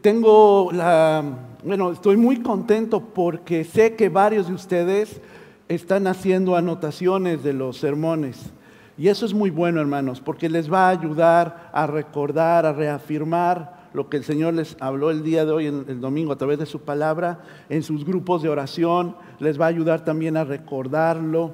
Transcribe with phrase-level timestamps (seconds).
[0.00, 1.24] tengo la,
[1.64, 5.20] bueno, estoy muy contento porque sé que varios de ustedes
[5.68, 8.50] están haciendo anotaciones de los sermones.
[8.96, 13.78] Y eso es muy bueno, hermanos, porque les va a ayudar a recordar, a reafirmar
[13.92, 16.66] lo que el Señor les habló el día de hoy, el domingo, a través de
[16.66, 19.16] su palabra, en sus grupos de oración.
[19.38, 21.52] Les va a ayudar también a recordarlo.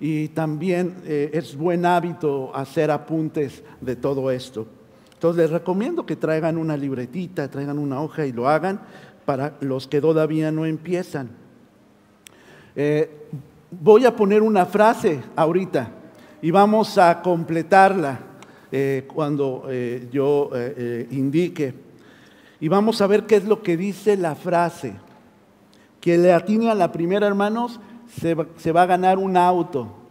[0.00, 4.66] Y también eh, es buen hábito hacer apuntes de todo esto.
[5.16, 8.80] Entonces les recomiendo que traigan una libretita, traigan una hoja y lo hagan
[9.24, 11.30] para los que todavía no empiezan.
[12.74, 13.26] Eh,
[13.70, 15.90] voy a poner una frase ahorita
[16.42, 18.20] y vamos a completarla
[18.70, 20.50] eh, cuando eh, yo
[21.10, 21.72] indique.
[22.60, 24.96] Y vamos a ver qué es lo que dice la frase.
[25.98, 30.05] Que le atine a la primera, hermanos, se se va a ganar un auto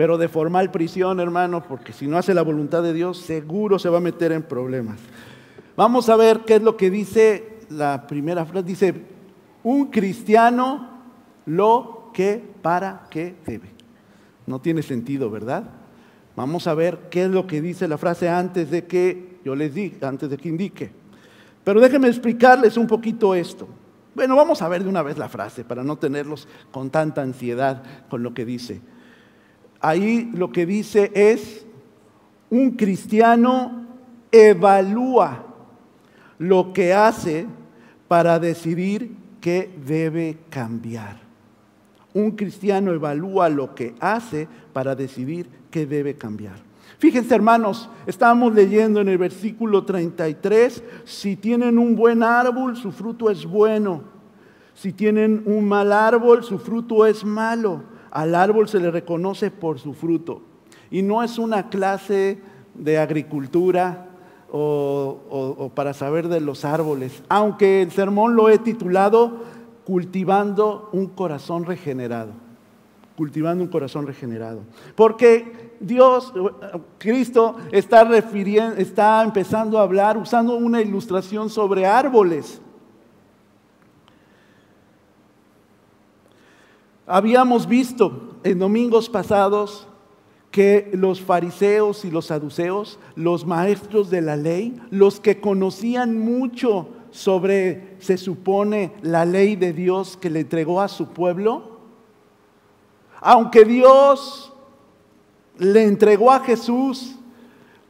[0.00, 3.90] pero de formal prisión, hermano, porque si no hace la voluntad de Dios, seguro se
[3.90, 4.98] va a meter en problemas.
[5.76, 8.66] Vamos a ver qué es lo que dice la primera frase.
[8.66, 8.94] Dice,
[9.62, 11.02] un cristiano
[11.44, 13.72] lo que para qué debe.
[14.46, 15.64] No tiene sentido, ¿verdad?
[16.34, 19.74] Vamos a ver qué es lo que dice la frase antes de que yo les
[19.74, 20.90] diga, antes de que indique.
[21.62, 23.68] Pero déjenme explicarles un poquito esto.
[24.14, 27.82] Bueno, vamos a ver de una vez la frase para no tenerlos con tanta ansiedad
[28.08, 28.80] con lo que dice.
[29.80, 31.64] Ahí lo que dice es,
[32.50, 33.86] un cristiano
[34.30, 35.44] evalúa
[36.38, 37.46] lo que hace
[38.08, 41.20] para decidir qué debe cambiar.
[42.12, 46.56] Un cristiano evalúa lo que hace para decidir qué debe cambiar.
[46.98, 53.30] Fíjense hermanos, estábamos leyendo en el versículo 33, si tienen un buen árbol, su fruto
[53.30, 54.02] es bueno.
[54.74, 57.82] Si tienen un mal árbol, su fruto es malo.
[58.10, 60.42] Al árbol se le reconoce por su fruto.
[60.90, 62.38] Y no es una clase
[62.74, 64.06] de agricultura
[64.52, 71.64] o, para saber de los árboles, aunque el sermón lo he titulado Cultivando un corazón
[71.64, 72.32] regenerado.
[73.16, 74.60] Cultivando un corazón regenerado.
[74.94, 76.32] Porque Dios,
[76.98, 82.60] Cristo está, refiriendo, está empezando a hablar usando una ilustración sobre árboles.
[87.12, 89.88] Habíamos visto en domingos pasados
[90.52, 96.88] que los fariseos y los saduceos, los maestros de la ley, los que conocían mucho
[97.10, 101.80] sobre, se supone, la ley de Dios que le entregó a su pueblo,
[103.20, 104.52] aunque Dios
[105.58, 107.16] le entregó a Jesús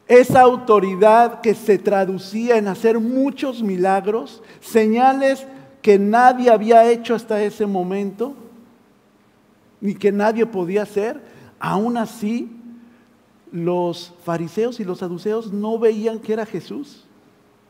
[0.08, 5.46] esa autoridad que se traducía en hacer muchos milagros, señales
[5.82, 8.34] que nadie había hecho hasta ese momento,
[9.80, 11.20] ni que nadie podía hacer,
[11.58, 12.56] aún así
[13.52, 17.06] los fariseos y los saduceos no veían que era Jesús,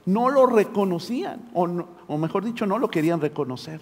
[0.05, 3.81] no lo reconocían, o, o mejor dicho, no lo querían reconocer.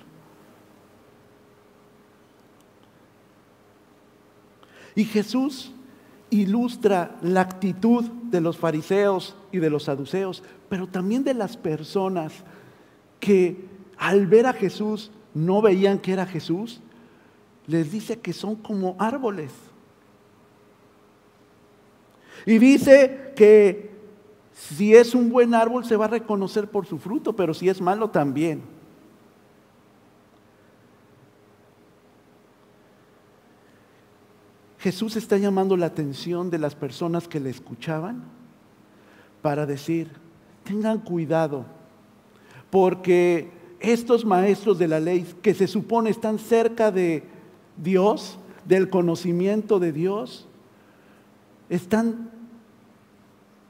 [4.95, 5.73] Y Jesús
[6.31, 12.33] ilustra la actitud de los fariseos y de los saduceos, pero también de las personas
[13.21, 13.65] que
[13.97, 16.81] al ver a Jesús no veían que era Jesús
[17.69, 19.53] les dice que son como árboles.
[22.47, 23.91] Y dice que
[24.55, 27.81] si es un buen árbol se va a reconocer por su fruto, pero si es
[27.81, 28.63] malo también.
[34.79, 38.25] Jesús está llamando la atención de las personas que le escuchaban
[39.43, 40.11] para decir,
[40.65, 41.67] tengan cuidado,
[42.71, 43.51] porque
[43.81, 47.37] estos maestros de la ley que se supone están cerca de
[47.83, 50.47] Dios, del conocimiento de Dios,
[51.69, 52.31] están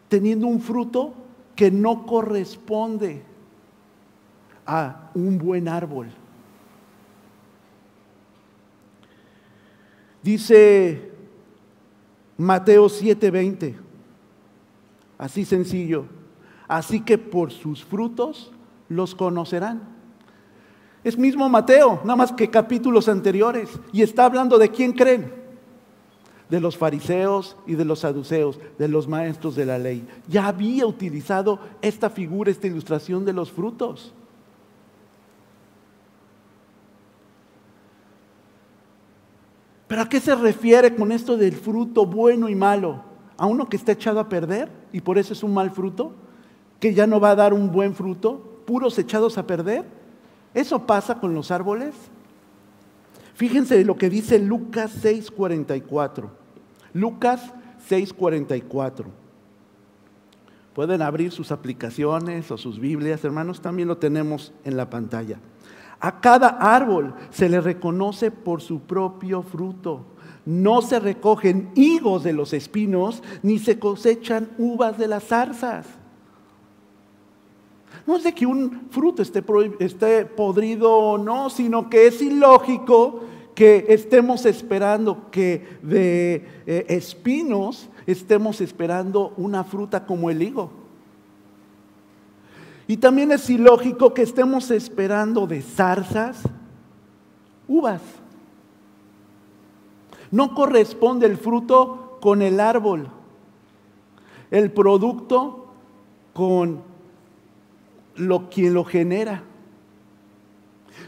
[0.08, 1.14] teniendo un fruto
[1.54, 3.22] que no corresponde
[4.66, 6.08] a un buen árbol.
[10.22, 11.10] Dice
[12.36, 13.76] Mateo 7:20,
[15.16, 16.06] así sencillo,
[16.66, 18.52] así que por sus frutos
[18.88, 19.97] los conocerán.
[21.08, 23.70] Es mismo Mateo, nada más que capítulos anteriores.
[23.94, 25.32] Y está hablando de quién creen.
[26.50, 30.06] De los fariseos y de los saduceos, de los maestros de la ley.
[30.28, 34.12] Ya había utilizado esta figura, esta ilustración de los frutos.
[39.86, 43.02] ¿Pero a qué se refiere con esto del fruto bueno y malo?
[43.38, 46.12] ¿A uno que está echado a perder y por eso es un mal fruto?
[46.78, 48.60] ¿Que ya no va a dar un buen fruto?
[48.66, 49.97] ¿Puros echados a perder?
[50.54, 51.94] ¿Eso pasa con los árboles?
[53.34, 56.28] Fíjense lo que dice Lucas 6:44.
[56.92, 57.52] Lucas
[57.88, 59.06] 6:44.
[60.74, 65.38] Pueden abrir sus aplicaciones o sus Biblias, hermanos, también lo tenemos en la pantalla.
[66.00, 70.04] A cada árbol se le reconoce por su propio fruto.
[70.46, 75.86] No se recogen higos de los espinos, ni se cosechan uvas de las zarzas.
[78.08, 83.20] No es de que un fruto esté, podrido o no, sino que es ilógico
[83.54, 90.70] que estemos esperando que de eh, espinos estemos esperando una fruta como el higo.
[92.86, 96.44] Y también es ilógico que estemos esperando de zarzas
[97.68, 98.00] uvas.
[100.30, 103.10] No corresponde el fruto con el árbol,
[104.50, 105.66] el producto
[106.32, 106.87] con
[108.18, 109.42] lo quien lo genera.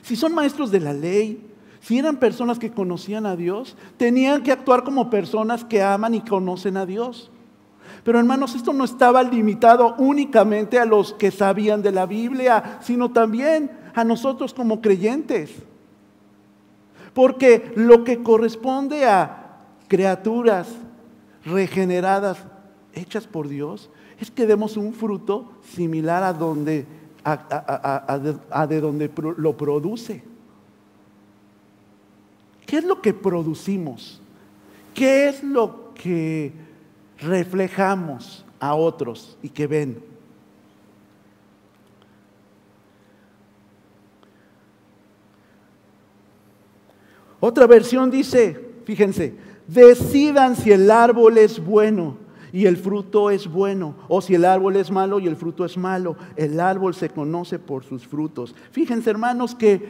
[0.03, 1.47] Si son maestros de la ley,
[1.81, 6.21] si eran personas que conocían a Dios, tenían que actuar como personas que aman y
[6.21, 7.31] conocen a Dios.
[8.05, 13.11] Pero hermanos, esto no estaba limitado únicamente a los que sabían de la Biblia, sino
[13.11, 15.51] también a nosotros como creyentes.
[17.12, 19.59] Porque lo que corresponde a
[19.89, 20.69] criaturas
[21.45, 22.39] regeneradas,
[22.95, 26.87] hechas por Dios, es que demos un fruto similar a donde
[27.25, 30.23] a, de donde lo produce.
[32.67, 34.21] ¿Qué es lo que producimos?
[34.95, 36.53] ¿Qué es lo que
[37.19, 40.03] reflejamos a otros y que ven?
[47.41, 49.35] Otra versión dice, fíjense,
[49.67, 54.76] decidan si el árbol es bueno y el fruto es bueno, o si el árbol
[54.76, 56.17] es malo y el fruto es malo.
[56.37, 58.55] El árbol se conoce por sus frutos.
[58.73, 59.88] Fíjense hermanos que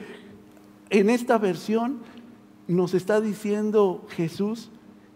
[0.91, 2.01] en esta versión
[2.67, 4.71] nos está diciendo Jesús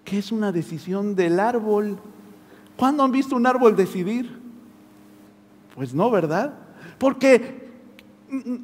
[0.04, 1.98] que es una decisión del árbol.
[2.76, 4.38] ¿Cuándo han visto un árbol decidir?
[5.74, 6.54] Pues no, ¿verdad?
[6.98, 7.70] Porque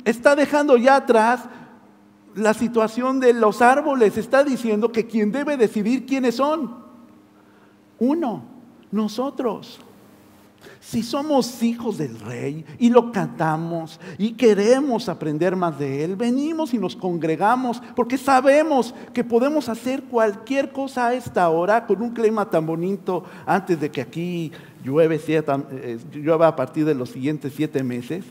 [0.05, 1.49] está dejando ya atrás
[2.35, 4.17] la situación de los árboles.
[4.17, 6.79] Está diciendo que quien debe decidir quiénes son.
[7.99, 8.45] Uno,
[8.91, 9.81] nosotros.
[10.81, 16.75] Si somos hijos del rey y lo cantamos y queremos aprender más de él, venimos
[16.75, 22.11] y nos congregamos porque sabemos que podemos hacer cualquier cosa a esta hora con un
[22.11, 24.53] clima tan bonito antes de que aquí
[24.83, 28.25] llueve, eh, llueva a partir de los siguientes siete meses.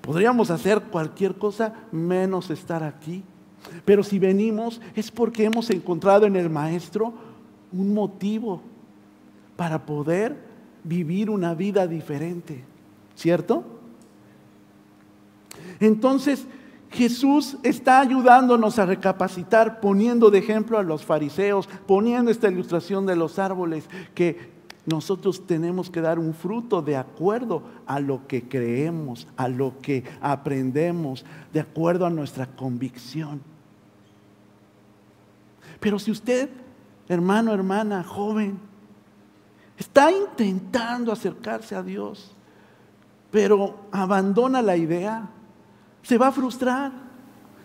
[0.00, 3.22] Podríamos hacer cualquier cosa menos estar aquí.
[3.84, 7.12] Pero si venimos es porque hemos encontrado en el Maestro
[7.72, 8.62] un motivo
[9.62, 10.36] para poder
[10.82, 12.64] vivir una vida diferente,
[13.14, 13.62] ¿cierto?
[15.78, 16.48] Entonces,
[16.90, 23.14] Jesús está ayudándonos a recapacitar, poniendo de ejemplo a los fariseos, poniendo esta ilustración de
[23.14, 24.50] los árboles, que
[24.84, 30.02] nosotros tenemos que dar un fruto de acuerdo a lo que creemos, a lo que
[30.20, 33.40] aprendemos, de acuerdo a nuestra convicción.
[35.78, 36.50] Pero si usted,
[37.08, 38.71] hermano, hermana, joven,
[39.82, 42.30] Está intentando acercarse a Dios,
[43.32, 45.28] pero abandona la idea.
[46.02, 46.92] Se va a frustrar,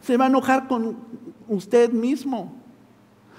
[0.01, 0.97] se va a enojar con
[1.47, 2.55] usted mismo,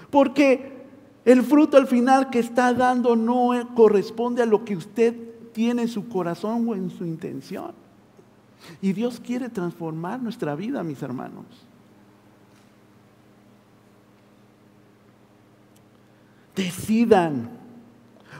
[0.09, 0.85] porque
[1.25, 5.13] el fruto al final que está dando no corresponde a lo que usted
[5.51, 7.73] tiene en su corazón o en su intención.
[8.81, 11.43] Y Dios quiere transformar nuestra vida, mis hermanos.
[16.55, 17.58] Decidan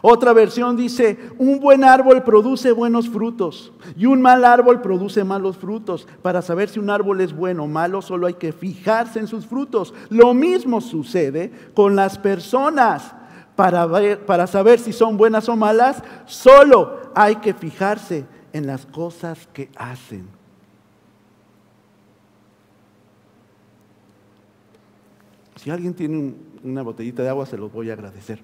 [0.01, 5.57] otra versión dice, un buen árbol produce buenos frutos y un mal árbol produce malos
[5.57, 6.07] frutos.
[6.21, 9.45] Para saber si un árbol es bueno o malo, solo hay que fijarse en sus
[9.45, 9.93] frutos.
[10.09, 13.13] Lo mismo sucede con las personas.
[13.55, 13.85] Para,
[14.25, 19.69] para saber si son buenas o malas, solo hay que fijarse en las cosas que
[19.75, 20.27] hacen.
[25.57, 28.41] Si alguien tiene una botellita de agua, se los voy a agradecer.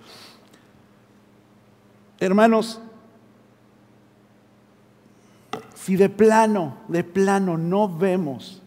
[2.20, 2.82] Hermanos,
[5.74, 8.62] si de plano, de plano no vemos,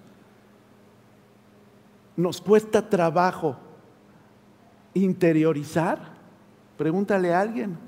[2.16, 3.56] nos cuesta trabajo
[4.94, 5.98] interiorizar,
[6.76, 7.78] pregúntale a alguien,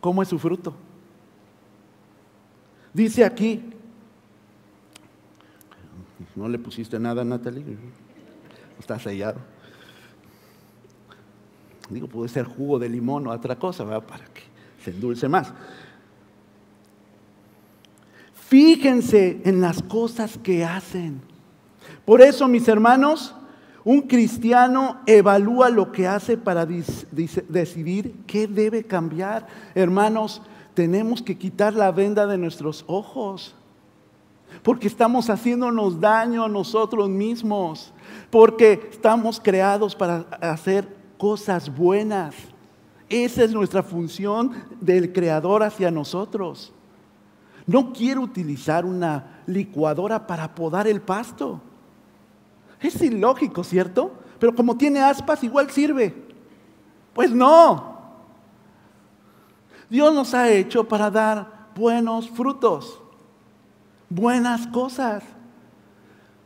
[0.00, 0.74] ¿cómo es su fruto?
[2.92, 3.70] Dice aquí,
[6.34, 7.64] no le pusiste nada, Natalie,
[8.78, 9.53] está sellado.
[11.90, 14.06] Digo, puede ser jugo de limón o otra cosa, ¿verdad?
[14.06, 14.42] Para que
[14.82, 15.52] se endulce más.
[18.48, 21.20] Fíjense en las cosas que hacen.
[22.04, 23.34] Por eso, mis hermanos,
[23.84, 29.46] un cristiano evalúa lo que hace para decidir qué debe cambiar.
[29.74, 30.40] Hermanos,
[30.74, 33.54] tenemos que quitar la venda de nuestros ojos.
[34.62, 37.92] Porque estamos haciéndonos daño a nosotros mismos.
[38.30, 42.34] Porque estamos creados para hacer cosas buenas.
[43.08, 46.72] Esa es nuestra función del Creador hacia nosotros.
[47.66, 51.60] No quiero utilizar una licuadora para podar el pasto.
[52.80, 54.12] Es ilógico, ¿cierto?
[54.38, 56.14] Pero como tiene aspas, igual sirve.
[57.14, 57.94] Pues no.
[59.88, 63.00] Dios nos ha hecho para dar buenos frutos,
[64.08, 65.22] buenas cosas,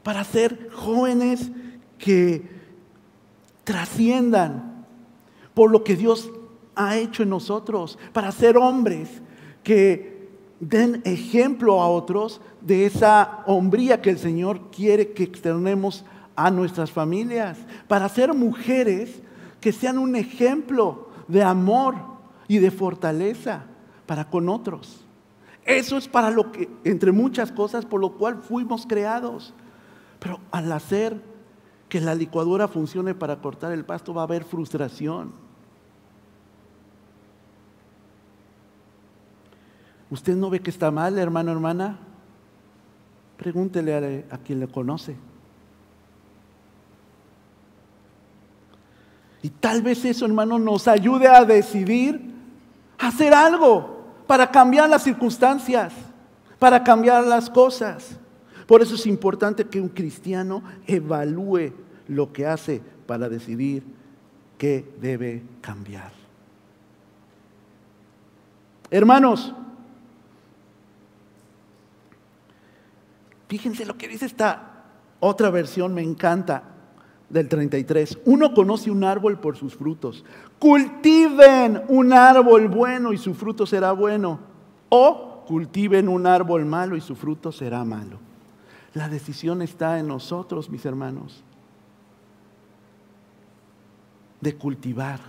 [0.03, 1.51] para ser jóvenes
[1.99, 2.58] que
[3.69, 4.87] trasciendan
[5.53, 6.31] por lo que Dios
[6.75, 9.21] ha hecho en nosotros, para ser hombres
[9.63, 16.51] que den ejemplo a otros de esa hombría que el Señor quiere que externemos a
[16.51, 17.59] nuestras familias,
[17.89, 19.21] para ser mujeres
[19.61, 21.95] que sean un ejemplo de amor
[22.47, 23.67] y de fortaleza
[24.07, 25.05] para con otros.
[25.67, 29.53] Eso es para lo que, entre muchas cosas, por lo cual fuimos creados.
[30.21, 31.21] Pero al hacer
[31.89, 35.33] que la licuadora funcione para cortar el pasto va a haber frustración.
[40.11, 41.99] ¿Usted no ve que está mal, hermano, hermana?
[43.37, 45.17] Pregúntele a, a quien le conoce.
[49.43, 52.35] Y tal vez eso, hermano, nos ayude a decidir
[52.99, 55.93] hacer algo para cambiar las circunstancias,
[56.59, 58.19] para cambiar las cosas.
[58.69, 61.73] Por eso es importante que un cristiano evalúe
[62.07, 63.83] lo que hace para decidir
[64.59, 66.13] qué debe cambiar.
[68.91, 69.55] Hermanos,
[73.49, 74.85] fíjense lo que dice esta
[75.21, 76.63] otra versión, me encanta
[77.31, 78.19] del 33.
[78.27, 80.27] Uno conoce un árbol por sus frutos.
[80.59, 84.41] Cultiven un árbol bueno y su fruto será bueno.
[84.91, 88.28] O cultiven un árbol malo y su fruto será malo.
[88.95, 91.43] La decisión está en nosotros, mis hermanos,
[94.41, 95.21] de cultivar.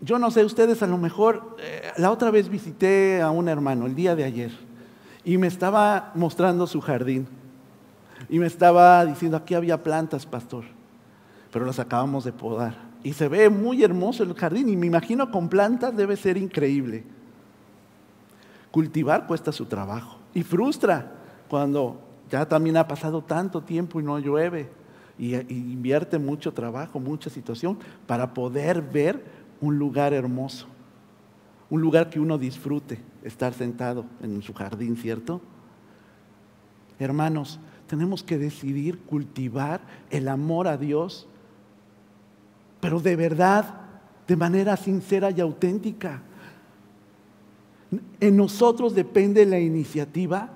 [0.00, 3.86] Yo no sé, ustedes a lo mejor, eh, la otra vez visité a un hermano
[3.86, 4.50] el día de ayer
[5.24, 7.28] y me estaba mostrando su jardín.
[8.28, 10.64] Y me estaba diciendo, aquí había plantas, pastor,
[11.52, 12.76] pero las acabamos de podar.
[13.02, 17.04] Y se ve muy hermoso el jardín y me imagino con plantas debe ser increíble.
[18.70, 21.12] Cultivar cuesta su trabajo y frustra
[21.48, 24.70] cuando ya también ha pasado tanto tiempo y no llueve
[25.18, 29.22] y, invierte mucho trabajo, mucha situación para poder ver
[29.60, 30.66] un lugar hermoso,
[31.70, 35.40] un lugar que uno disfrute, estar sentado en su jardín, ¿cierto?
[36.98, 41.28] Hermanos, tenemos que decidir cultivar el amor a Dios,
[42.80, 43.74] pero de verdad,
[44.26, 46.22] de manera sincera y auténtica.
[48.20, 50.50] En nosotros depende la iniciativa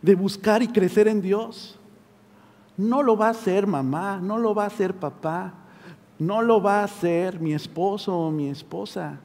[0.00, 1.78] de buscar y crecer en Dios.
[2.76, 5.54] No lo va a hacer mamá, no lo va a hacer papá,
[6.18, 9.18] no lo va a hacer mi esposo o mi esposa.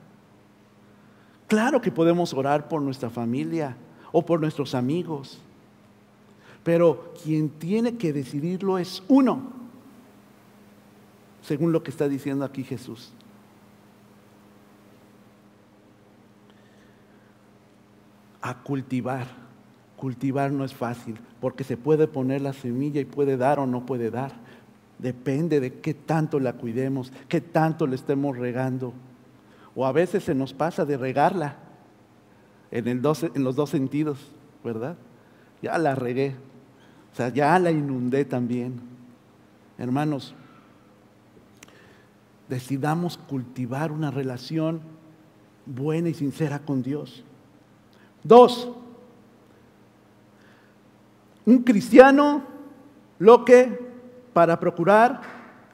[1.47, 3.77] Claro que podemos orar por nuestra familia
[4.11, 5.39] o por nuestros amigos,
[6.63, 9.41] pero quien tiene que decidirlo es uno,
[11.41, 13.13] según lo que está diciendo aquí Jesús.
[18.41, 19.27] A cultivar.
[19.96, 23.86] Cultivar no es fácil, porque se puede poner la semilla y puede dar o no
[23.86, 24.32] puede dar.
[25.00, 28.94] Depende de qué tanto la cuidemos, qué tanto le estemos regando.
[29.75, 31.56] O a veces se nos pasa de regarla
[32.72, 34.20] en, los dos sentidos,
[34.63, 34.98] ¿verdad?
[35.62, 36.36] Ya la regué,
[37.13, 38.79] o sea, ya la inundé también.
[39.77, 40.34] Hermanos,
[42.50, 44.82] decidamos cultivar una relación
[45.65, 47.24] buena y sincera con Dios.
[48.27, 48.69] Dos,
[51.46, 52.43] un cristiano
[53.19, 53.88] lo que
[54.34, 55.22] para procurar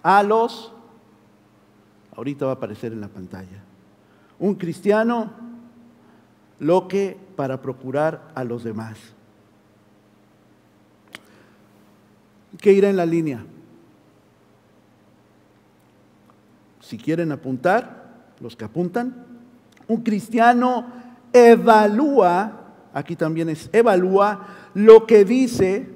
[0.04, 0.72] a los,
[2.16, 3.64] ahorita va a aparecer en la pantalla,
[4.40, 5.32] un cristiano
[6.60, 8.98] lo que para procurar a los demás.
[12.64, 13.44] que ir en la línea.
[16.80, 19.26] Si quieren apuntar, los que apuntan,
[19.88, 20.86] un cristiano
[21.34, 22.52] evalúa,
[22.94, 25.90] aquí también es evalúa lo que dice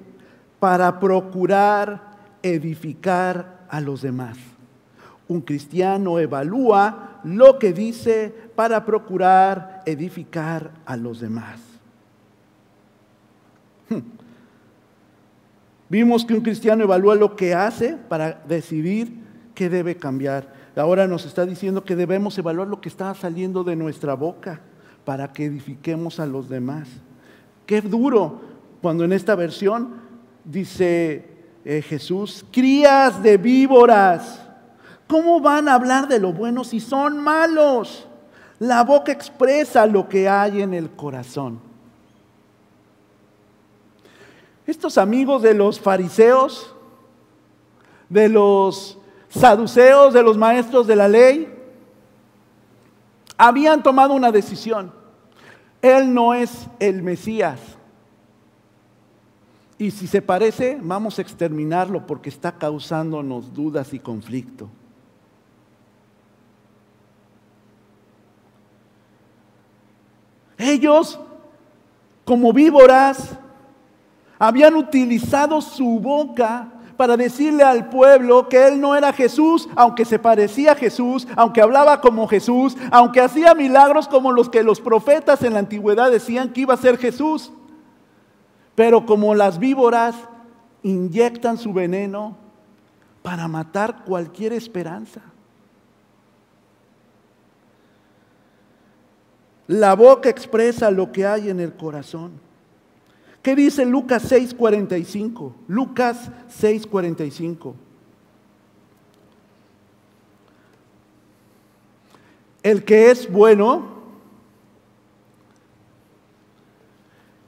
[0.59, 4.37] para procurar edificar a los demás.
[5.27, 11.59] Un cristiano evalúa lo que dice para procurar edificar a los demás.
[13.89, 13.99] Hmm.
[15.89, 19.13] Vimos que un cristiano evalúa lo que hace para decidir
[19.53, 20.53] qué debe cambiar.
[20.75, 24.61] ahora nos está diciendo que debemos evaluar lo que está saliendo de nuestra boca
[25.07, 26.89] para que edifiquemos a los demás.
[27.65, 28.41] Qué duro
[28.81, 30.01] cuando en esta versión
[30.43, 31.25] dice
[31.63, 34.41] eh, Jesús, crías de víboras.
[35.07, 38.05] ¿Cómo van a hablar de lo bueno si son malos?
[38.59, 41.61] La boca expresa lo que hay en el corazón.
[44.65, 46.75] Estos amigos de los fariseos,
[48.09, 48.97] de los
[49.29, 51.53] saduceos, de los maestros de la ley,
[53.37, 54.96] habían tomado una decisión.
[55.81, 57.59] Él no es el Mesías.
[59.77, 64.69] Y si se parece, vamos a exterminarlo porque está causándonos dudas y conflicto.
[70.57, 71.19] Ellos,
[72.25, 73.37] como víboras,
[74.39, 80.17] habían utilizado su boca para decirle al pueblo que él no era Jesús, aunque se
[80.17, 85.43] parecía a Jesús, aunque hablaba como Jesús, aunque hacía milagros como los que los profetas
[85.43, 87.53] en la antigüedad decían que iba a ser Jesús.
[88.73, 90.15] Pero como las víboras
[90.81, 92.35] inyectan su veneno
[93.21, 95.21] para matar cualquier esperanza.
[99.67, 102.46] La boca expresa lo que hay en el corazón.
[103.47, 105.53] ¿Qué dice Lucas 6:45?
[105.69, 107.75] Lucas 6:45.
[112.61, 113.85] El que es bueno,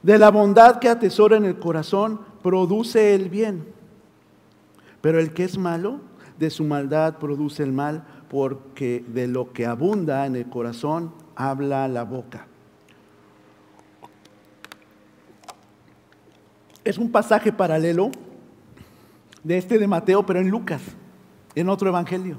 [0.02, 3.66] de la bondad que atesora en el corazón, produce el bien.
[5.02, 6.00] Pero el que es malo,
[6.38, 11.86] de su maldad produce el mal, porque de lo que abunda en el corazón habla
[11.88, 12.46] la boca.
[16.84, 18.10] Es un pasaje paralelo
[19.42, 20.82] de este de Mateo, pero en Lucas,
[21.54, 22.36] en otro evangelio.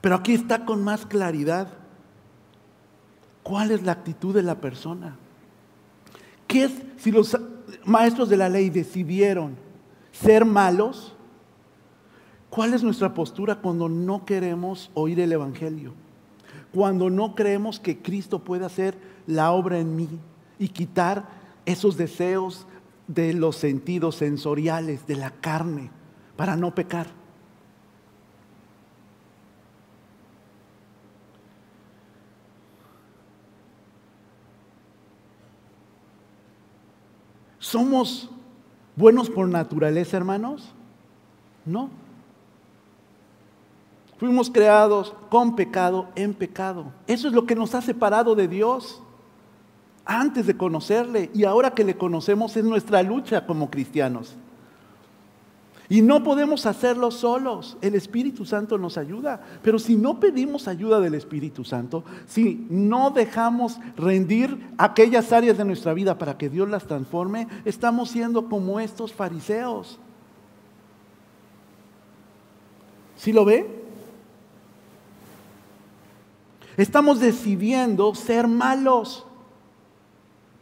[0.00, 1.68] Pero aquí está con más claridad
[3.42, 5.16] cuál es la actitud de la persona.
[6.46, 7.36] ¿Qué es si los
[7.84, 9.56] maestros de la ley decidieron
[10.12, 11.14] ser malos?
[12.50, 15.92] ¿Cuál es nuestra postura cuando no queremos oír el evangelio?
[16.72, 20.08] Cuando no creemos que Cristo puede hacer la obra en mí
[20.58, 21.28] y quitar
[21.66, 22.66] esos deseos
[23.08, 25.90] de los sentidos sensoriales, de la carne,
[26.36, 27.08] para no pecar.
[37.58, 38.30] ¿Somos
[38.94, 40.72] buenos por naturaleza, hermanos?
[41.64, 41.90] No.
[44.18, 46.92] Fuimos creados con pecado, en pecado.
[47.06, 49.02] Eso es lo que nos ha separado de Dios
[50.06, 54.36] antes de conocerle y ahora que le conocemos es nuestra lucha como cristianos.
[55.88, 57.76] Y no podemos hacerlo solos.
[57.80, 59.40] El Espíritu Santo nos ayuda.
[59.62, 65.64] Pero si no pedimos ayuda del Espíritu Santo, si no dejamos rendir aquellas áreas de
[65.64, 70.00] nuestra vida para que Dios las transforme, estamos siendo como estos fariseos.
[73.16, 73.84] ¿Sí lo ve?
[76.76, 79.25] Estamos decidiendo ser malos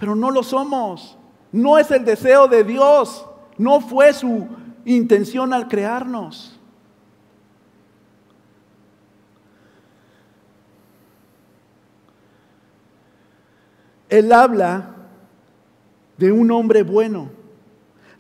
[0.05, 1.17] pero no lo somos.
[1.51, 3.25] No es el deseo de Dios.
[3.57, 4.47] No fue su
[4.85, 6.61] intención al crearnos.
[14.11, 14.95] Él habla
[16.19, 17.31] de un hombre bueno.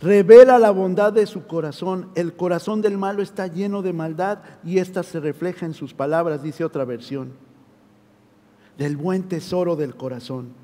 [0.00, 2.08] Revela la bondad de su corazón.
[2.14, 6.42] El corazón del malo está lleno de maldad y ésta se refleja en sus palabras,
[6.42, 7.34] dice otra versión.
[8.78, 10.63] Del buen tesoro del corazón.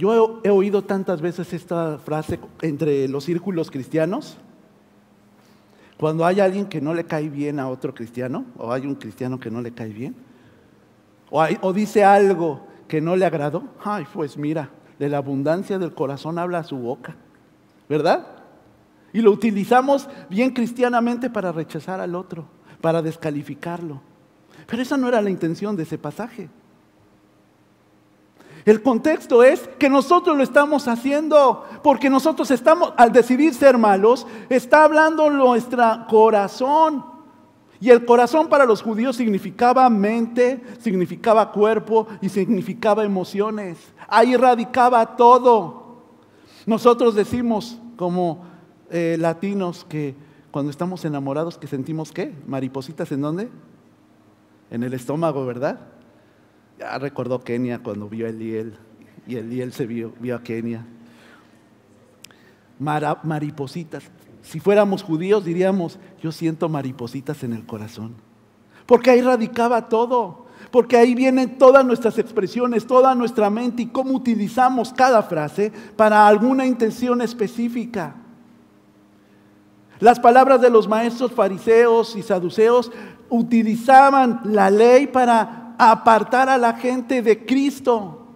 [0.00, 4.38] Yo he, oído tantas veces esta frase entre los círculos cristianos.
[5.98, 9.38] Cuando hay alguien que no le cae bien a otro cristiano, o hay un cristiano
[9.38, 10.16] que no le cae bien,
[11.28, 15.92] o, o dice algo que no le agradó, ay, pues mira, de la abundancia del
[15.92, 17.14] corazón habla su boca,
[17.86, 18.26] ¿verdad?
[19.12, 22.46] Y lo utilizamos bien cristianamente para rechazar al otro,
[22.80, 24.00] para descalificarlo.
[24.66, 26.48] Pero esa no era la intención de ese pasaje.
[28.70, 34.28] El contexto es que nosotros lo estamos haciendo porque nosotros estamos, al decidir ser malos,
[34.48, 37.04] está hablando nuestro corazón.
[37.80, 43.76] Y el corazón para los judíos significaba mente, significaba cuerpo y significaba emociones.
[44.06, 46.04] Ahí radicaba todo.
[46.64, 48.44] Nosotros decimos como
[48.88, 50.14] eh, latinos que
[50.52, 52.32] cuando estamos enamorados que sentimos qué?
[52.46, 53.48] Maripositas en dónde?
[54.70, 55.80] En el estómago, ¿verdad?
[56.80, 58.74] Ya recordó Kenia cuando vio a Eliel
[59.26, 60.86] y Eliel se vio, vio a Kenia.
[62.78, 64.02] maripositas.
[64.40, 68.14] si fuéramos judíos diríamos, yo siento maripositas en el corazón.
[68.86, 70.46] Porque ahí radicaba todo.
[70.70, 76.26] Porque ahí vienen todas nuestras expresiones, toda nuestra mente y cómo utilizamos cada frase para
[76.26, 78.14] alguna intención específica.
[79.98, 82.90] Las palabras de los maestros fariseos y saduceos
[83.28, 88.26] utilizaban la ley para apartar a la gente de Cristo.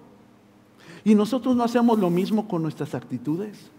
[1.05, 3.71] Y nosotros no hacemos lo mismo con nuestras actitudes.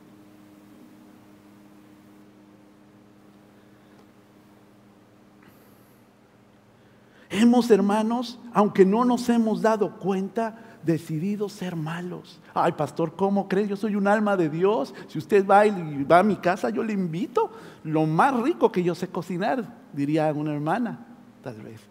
[7.31, 12.39] Hemos, hermanos, aunque no nos hemos dado cuenta, decidido ser malos.
[12.53, 13.67] Ay, pastor, ¿cómo cree?
[13.67, 14.93] Yo soy un alma de Dios.
[15.07, 17.49] Si usted va y va a mi casa, yo le invito
[17.83, 20.99] lo más rico que yo sé cocinar, diría una hermana,
[21.43, 21.81] tal vez.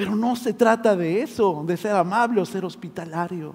[0.00, 3.54] Pero no se trata de eso, de ser amable o ser hospitalario.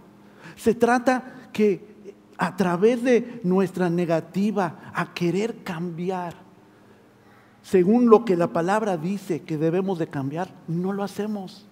[0.55, 6.35] Se trata que a través de nuestra negativa a querer cambiar,
[7.63, 11.65] según lo que la palabra dice que debemos de cambiar, no lo hacemos.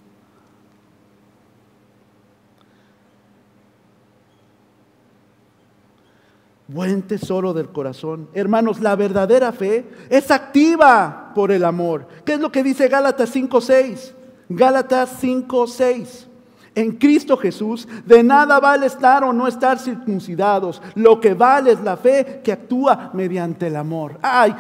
[6.68, 8.28] Buen tesoro del corazón.
[8.34, 12.08] Hermanos, la verdadera fe es activa por el amor.
[12.26, 14.23] ¿Qué es lo que dice Gálatas 5.6?
[14.50, 16.28] Gálatas 5.6.
[16.76, 20.82] En Cristo Jesús, de nada vale estar o no estar circuncidados.
[20.96, 24.18] Lo que vale es la fe que actúa mediante el amor.
[24.24, 24.56] Ay,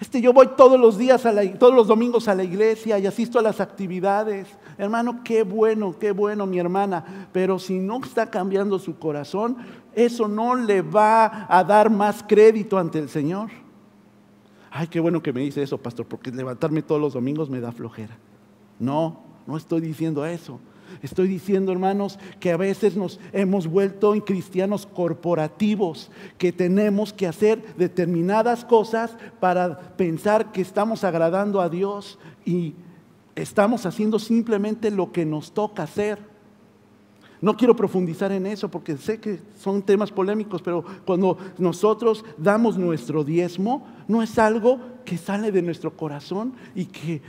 [0.00, 3.38] este, yo voy todos los días, a todos los domingos a la iglesia y asisto
[3.38, 4.48] a las actividades.
[4.78, 7.28] Hermano, qué bueno, qué bueno, mi hermana.
[7.30, 9.58] Pero si no está cambiando su corazón,
[9.94, 13.50] eso no le va a dar más crédito ante el Señor.
[14.70, 17.70] Ay, qué bueno que me dice eso, pastor, porque levantarme todos los domingos me da
[17.70, 18.16] flojera.
[18.82, 20.58] No, no estoy diciendo eso.
[21.02, 27.28] Estoy diciendo, hermanos, que a veces nos hemos vuelto en cristianos corporativos, que tenemos que
[27.28, 32.74] hacer determinadas cosas para pensar que estamos agradando a Dios y
[33.36, 36.18] estamos haciendo simplemente lo que nos toca hacer.
[37.40, 42.76] No quiero profundizar en eso porque sé que son temas polémicos, pero cuando nosotros damos
[42.76, 47.20] nuestro diezmo, no es algo que sale de nuestro corazón y que,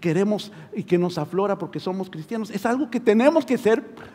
[0.00, 2.50] queremos y que nos aflora porque somos cristianos.
[2.50, 3.58] Es algo que tenemos que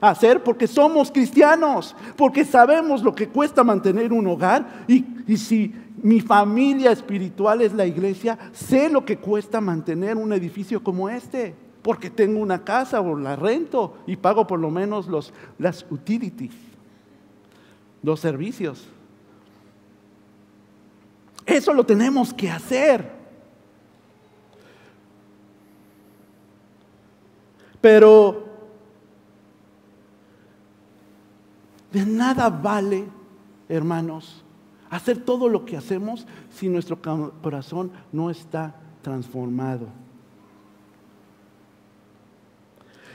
[0.02, 5.74] hacer porque somos cristianos, porque sabemos lo que cuesta mantener un hogar y, y si
[6.02, 11.56] mi familia espiritual es la iglesia, sé lo que cuesta mantener un edificio como este
[11.88, 16.52] porque tengo una casa o la rento y pago por lo menos los, las utilities,
[18.04, 18.90] los servicios.
[21.48, 23.10] Eso lo tenemos que hacer.
[27.80, 28.46] Pero
[31.90, 33.06] de nada vale,
[33.70, 34.44] hermanos,
[34.90, 37.00] hacer todo lo que hacemos si nuestro
[37.42, 39.88] corazón no está transformado.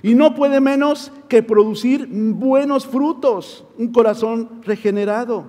[0.02, 5.44] Y no puede menos que producir buenos frutos, un corazón regenerado,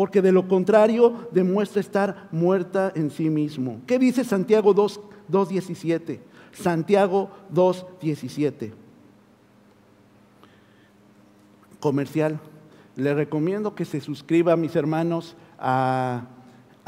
[0.00, 3.82] porque de lo contrario demuestra estar muerta en sí mismo.
[3.86, 6.20] ¿Qué dice Santiago 2.17?
[6.52, 8.72] Santiago 2.17.
[11.80, 12.40] Comercial.
[12.96, 16.22] Le recomiendo que se suscriba, mis hermanos, a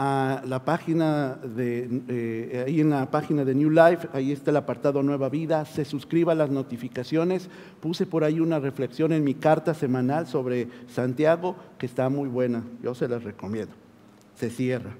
[0.04, 4.56] a la página de, eh, ahí en la página de New Life, ahí está el
[4.56, 7.48] apartado Nueva Vida, se suscriba a las notificaciones.
[7.80, 12.64] Puse por ahí una reflexión en mi carta semanal sobre Santiago, que está muy buena,
[12.82, 13.74] yo se las recomiendo.
[14.34, 14.90] Se cierra.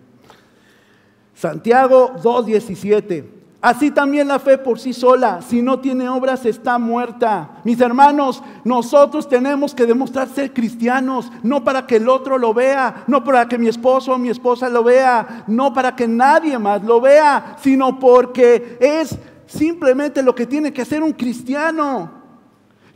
[1.34, 3.41] Santiago 2.17.
[3.62, 7.60] Así también la fe por sí sola, si no tiene obras, está muerta.
[7.62, 13.04] Mis hermanos, nosotros tenemos que demostrar ser cristianos, no para que el otro lo vea,
[13.06, 16.82] no para que mi esposo o mi esposa lo vea, no para que nadie más
[16.82, 22.10] lo vea, sino porque es simplemente lo que tiene que hacer un cristiano.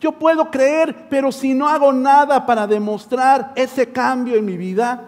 [0.01, 5.01] Yo puedo creer, pero si no hago nada para demostrar ese cambio en mi vida,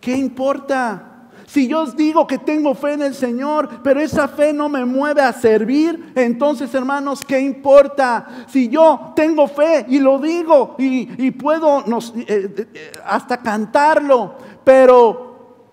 [0.00, 1.11] ¿qué importa?
[1.52, 4.86] Si yo os digo que tengo fe en el Señor, pero esa fe no me
[4.86, 8.46] mueve a servir, entonces hermanos, ¿qué importa?
[8.48, 14.34] Si yo tengo fe y lo digo y, puedo eh, eh, hasta cantarlo,
[14.64, 15.66] pero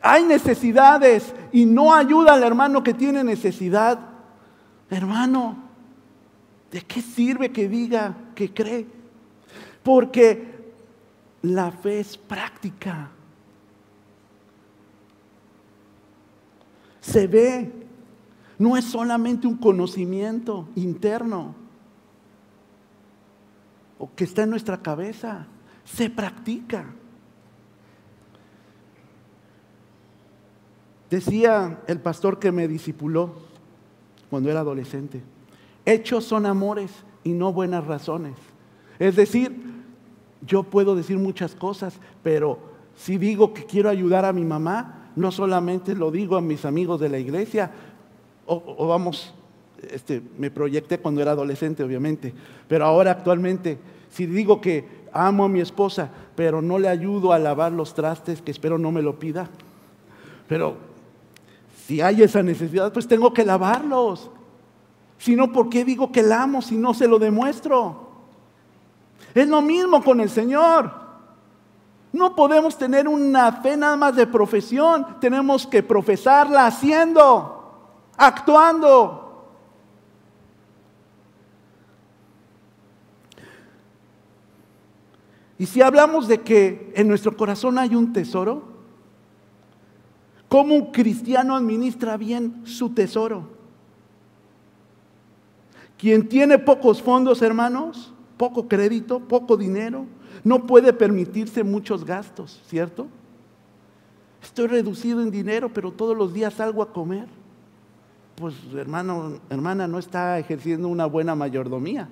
[0.00, 3.98] hay necesidades y no ayuda al hermano que tiene necesidad,
[4.88, 5.56] hermano,
[6.70, 8.86] ¿de qué sirve que diga que cree?
[9.82, 10.72] Porque
[11.42, 13.10] la fe es práctica.
[17.00, 17.72] se ve.
[18.58, 21.54] No es solamente un conocimiento interno
[24.00, 25.46] o que está en nuestra cabeza,
[25.84, 26.86] se practica.
[31.10, 33.34] Decía el pastor que me discipuló
[34.30, 35.22] cuando era adolescente,
[35.84, 36.90] hechos son amores
[37.24, 38.36] y no buenas razones.
[38.98, 39.54] Es decir,
[40.46, 42.58] yo puedo decir muchas cosas, pero
[42.96, 47.00] si digo que quiero ayudar a mi mamá, no solamente lo digo a mis amigos
[47.00, 47.70] de la iglesia,
[48.46, 49.32] o, vamos,
[49.90, 52.32] este, me proyecté cuando era adolescente, obviamente,
[52.66, 53.78] pero ahora actualmente,
[54.10, 58.42] si digo que amo a mi esposa, pero no le ayudo a lavar los trastes,
[58.42, 59.48] que espero no me lo pida,
[60.48, 60.76] pero
[61.86, 64.30] si hay esa necesidad, pues tengo que lavarlos.
[65.18, 68.10] Si no, ¿por qué digo que la amo si no se lo demuestro?
[69.34, 70.99] Es lo mismo con el Señor.
[72.12, 77.72] No podemos tener una fe nada más de profesión, tenemos que profesarla haciendo,
[78.16, 79.20] actuando.
[85.56, 88.62] Y si hablamos de que en nuestro corazón hay un tesoro,
[90.48, 93.44] ¿cómo un cristiano administra bien su tesoro?
[95.98, 100.06] Quien tiene pocos fondos, hermanos, poco crédito, poco dinero,
[100.44, 103.06] no puede permitirse muchos gastos, ¿cierto?
[104.42, 107.28] Estoy reducido en dinero, pero todos los días salgo a comer.
[108.36, 112.08] Pues hermano, hermana, no está ejerciendo una buena mayordomía.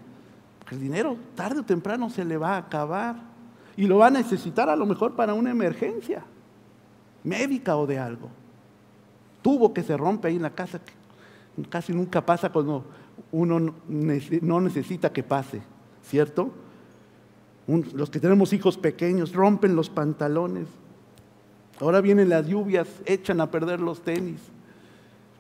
[0.59, 3.17] Porque el dinero tarde o temprano se le va a acabar.
[3.77, 6.25] Y lo va a necesitar a lo mejor para una emergencia
[7.25, 8.29] médica o de algo.
[9.41, 10.81] Tubo que se rompe ahí en la casa,
[11.71, 12.85] casi nunca pasa cuando
[13.33, 15.63] uno no necesita que pase,
[16.03, 16.51] ¿cierto?
[17.69, 20.67] Los que tenemos hijos pequeños rompen los pantalones.
[21.81, 24.41] Ahora vienen las lluvias, echan a perder los tenis.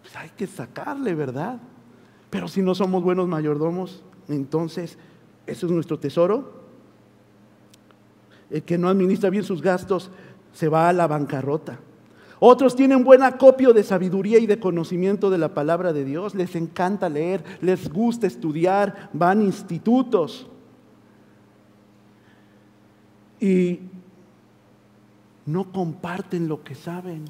[0.02, 1.58] Pues hay que sacarle, ¿verdad?
[2.28, 4.98] Pero si no somos buenos mayordomos, entonces,
[5.46, 6.52] ¿eso es nuestro tesoro?
[8.50, 10.10] El que no administra bien sus gastos
[10.52, 11.78] se va a la bancarrota.
[12.40, 16.34] Otros tienen buen acopio de sabiduría y de conocimiento de la palabra de Dios.
[16.34, 20.46] Les encanta leer, les gusta estudiar, van a institutos
[23.40, 23.80] y
[25.46, 27.24] no comparten lo que saben.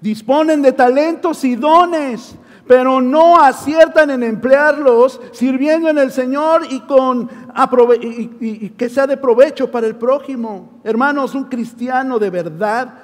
[0.00, 2.36] Disponen de talentos y dones,
[2.66, 7.28] pero no aciertan en emplearlos sirviendo en el Señor y, con,
[8.76, 10.80] que sea de provecho para el prójimo.
[10.84, 12.94] Hermanos, un cristiano de verdad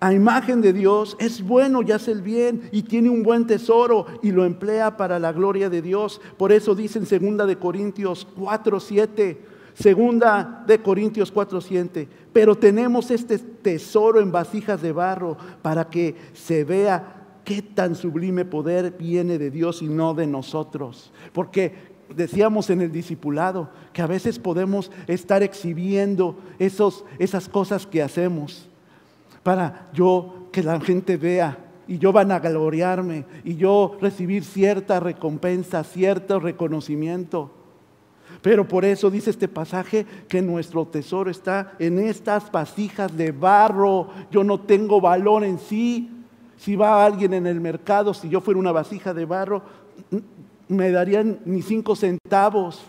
[0.00, 4.06] a imagen de Dios, es bueno y hace el bien y tiene un buen tesoro
[4.22, 6.20] y lo emplea para la gloria de Dios.
[6.36, 9.38] Por eso dice en segunda de Corintios 4:7,
[9.74, 16.62] segunda de Corintios 4:7, pero tenemos este tesoro en vasijas de barro para que se
[16.62, 21.12] vea qué tan sublime poder viene de Dios y no de nosotros.
[21.32, 28.00] Porque decíamos en el discipulado que a veces podemos estar exhibiendo esos, esas cosas que
[28.00, 28.67] hacemos
[29.48, 31.56] para yo que la gente vea
[31.86, 37.50] y yo van a gloriarme y yo recibir cierta recompensa, cierto reconocimiento.
[38.42, 44.10] Pero por eso dice este pasaje que nuestro tesoro está en estas vasijas de barro.
[44.30, 46.10] Yo no tengo valor en sí.
[46.58, 49.62] Si va alguien en el mercado, si yo fuera una vasija de barro,
[50.68, 52.82] me darían ni cinco centavos.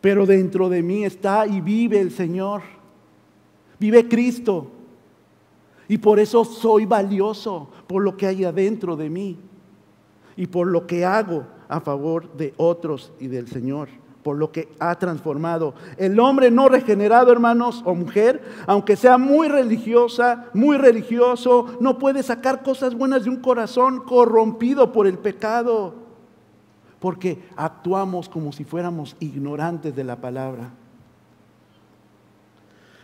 [0.00, 2.75] Pero dentro de mí está y vive el Señor.
[3.78, 4.68] Vive Cristo.
[5.88, 9.38] Y por eso soy valioso, por lo que hay adentro de mí
[10.36, 13.88] y por lo que hago a favor de otros y del Señor,
[14.22, 15.74] por lo que ha transformado.
[15.96, 22.22] El hombre no regenerado, hermanos, o mujer, aunque sea muy religiosa, muy religioso, no puede
[22.22, 25.94] sacar cosas buenas de un corazón corrompido por el pecado,
[26.98, 30.70] porque actuamos como si fuéramos ignorantes de la palabra.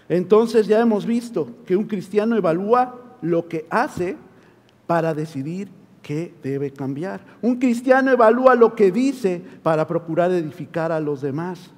[0.09, 4.17] Entonces ya hemos visto que un cristiano evalúa lo que hace
[4.87, 5.69] para decidir
[6.03, 7.21] qué debe cambiar.
[7.41, 11.71] Un cristiano evalúa lo que dice para procurar edificar a los demás.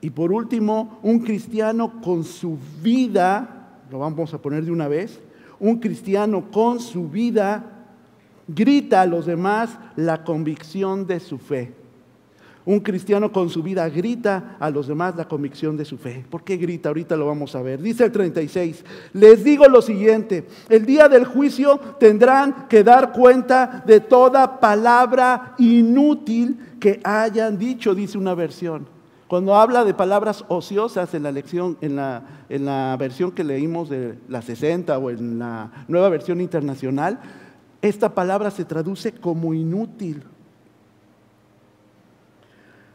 [0.00, 5.20] Y por último, un cristiano con su vida, lo vamos a poner de una vez,
[5.60, 7.64] un cristiano con su vida
[8.46, 11.74] grita a los demás la convicción de su fe.
[12.68, 16.22] Un cristiano con su vida grita a los demás la convicción de su fe.
[16.28, 16.90] ¿Por qué grita?
[16.90, 17.80] Ahorita lo vamos a ver.
[17.80, 23.82] Dice el 36, les digo lo siguiente, el día del juicio tendrán que dar cuenta
[23.86, 28.86] de toda palabra inútil que hayan dicho, dice una versión.
[29.28, 33.88] Cuando habla de palabras ociosas en la lección, en la, en la versión que leímos
[33.88, 37.18] de la 60 o en la nueva versión internacional,
[37.80, 40.22] esta palabra se traduce como inútil.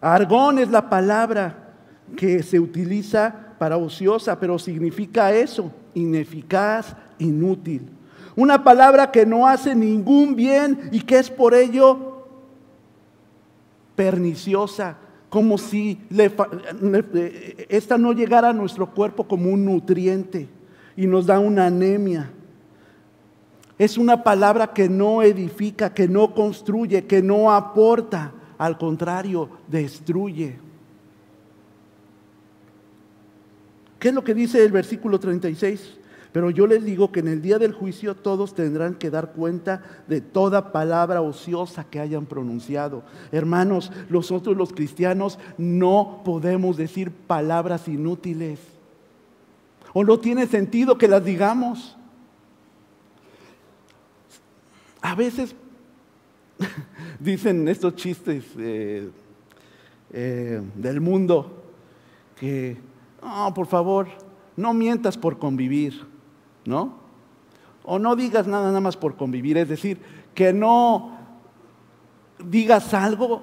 [0.03, 1.55] Argón es la palabra
[2.17, 7.87] que se utiliza para ociosa, pero significa eso, ineficaz, inútil.
[8.35, 12.25] Una palabra que no hace ningún bien y que es por ello
[13.95, 14.97] perniciosa,
[15.29, 16.01] como si
[17.69, 20.49] esta no llegara a nuestro cuerpo como un nutriente
[20.97, 22.29] y nos da una anemia.
[23.77, 30.57] Es una palabra que no edifica, que no construye, que no aporta, al contrario, destruye.
[33.99, 35.99] ¿Qué es lo que dice el versículo 36?
[36.33, 39.83] Pero yo les digo que en el día del juicio todos tendrán que dar cuenta
[40.07, 43.03] de toda palabra ociosa que hayan pronunciado.
[43.31, 48.59] Hermanos, nosotros los cristianos no podemos decir palabras inútiles.
[49.93, 51.95] O no tiene sentido que las digamos.
[55.01, 55.55] A veces
[57.19, 59.09] dicen estos chistes eh,
[60.11, 61.63] eh, del mundo
[62.39, 62.77] que,
[63.21, 64.07] no, por favor,
[64.55, 66.05] no mientas por convivir,
[66.65, 67.01] ¿no?
[67.83, 69.99] O no digas nada nada más por convivir, es decir,
[70.33, 71.17] que no
[72.43, 73.41] digas algo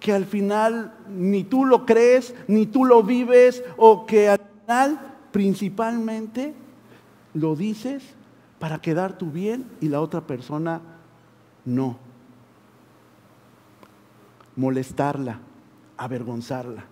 [0.00, 5.00] que al final ni tú lo crees, ni tú lo vives, o que al final
[5.32, 6.54] principalmente
[7.34, 8.02] lo dices
[8.58, 10.80] para quedar tu bien y la otra persona
[11.64, 12.05] no.
[14.56, 15.38] Molestarla,
[15.96, 16.84] avergonzarla.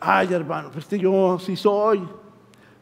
[0.00, 2.02] Ay, hermano, pues yo sí soy.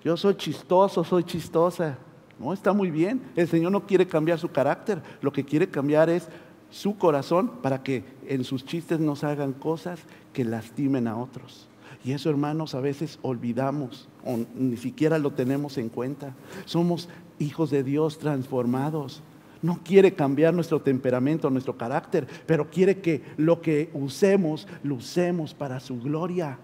[0.05, 1.99] Yo soy chistoso, soy chistosa.
[2.39, 3.21] No, está muy bien.
[3.35, 5.03] El Señor no quiere cambiar su carácter.
[5.21, 6.29] Lo que quiere cambiar es
[6.71, 10.01] su corazón para que en sus chistes nos hagan cosas
[10.33, 11.69] que lastimen a otros.
[12.05, 16.35] Y eso, hermanos, a veces olvidamos o ni siquiera lo tenemos en cuenta.
[16.65, 19.23] Somos hijos de Dios transformados.
[19.63, 25.55] No quiere cambiar nuestro temperamento, nuestro carácter, pero quiere que lo que usemos, lo usemos
[25.55, 26.59] para su gloria.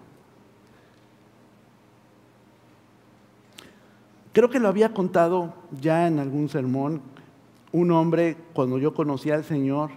[4.31, 7.01] Creo que lo había contado ya en algún sermón.
[7.71, 9.91] Un hombre, cuando yo conocí al Señor,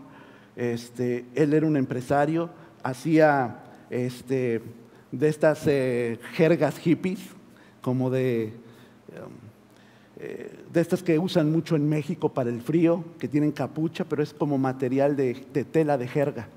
[0.55, 2.51] este, él era un empresario,
[2.83, 4.63] hacía este,
[5.13, 7.21] de estas eh, jergas hippies,
[7.81, 8.53] como de,
[9.09, 9.48] um,
[10.20, 14.20] eh, de estas que usan mucho en México para el frío, que tienen capucha, pero
[14.20, 15.35] es como material de,
[15.70, 16.48] tela de jerga.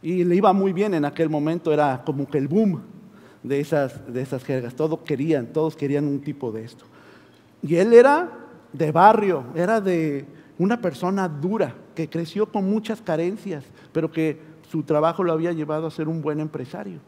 [0.00, 2.80] Y le iba muy bien en aquel momento, era como que el boom
[3.42, 4.74] de esas, de esas jergas.
[4.74, 6.86] Todos querían, todos querían un tipo de esto.
[7.62, 8.30] Y él era
[8.72, 10.24] de barrio, era de
[10.56, 15.86] una persona dura, que creció con muchas carencias, pero que su trabajo lo había llevado
[15.86, 17.00] a ser un buen empresario.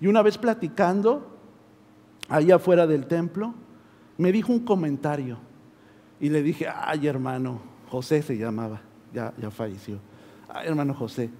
[0.00, 1.26] Y una vez platicando,
[2.28, 3.54] ahí afuera del templo,
[4.18, 5.38] me dijo un comentario.
[6.20, 8.80] Y le dije, ay hermano, José se llamaba,
[9.12, 9.98] ya, ya falleció.
[10.48, 11.30] Ay hermano José,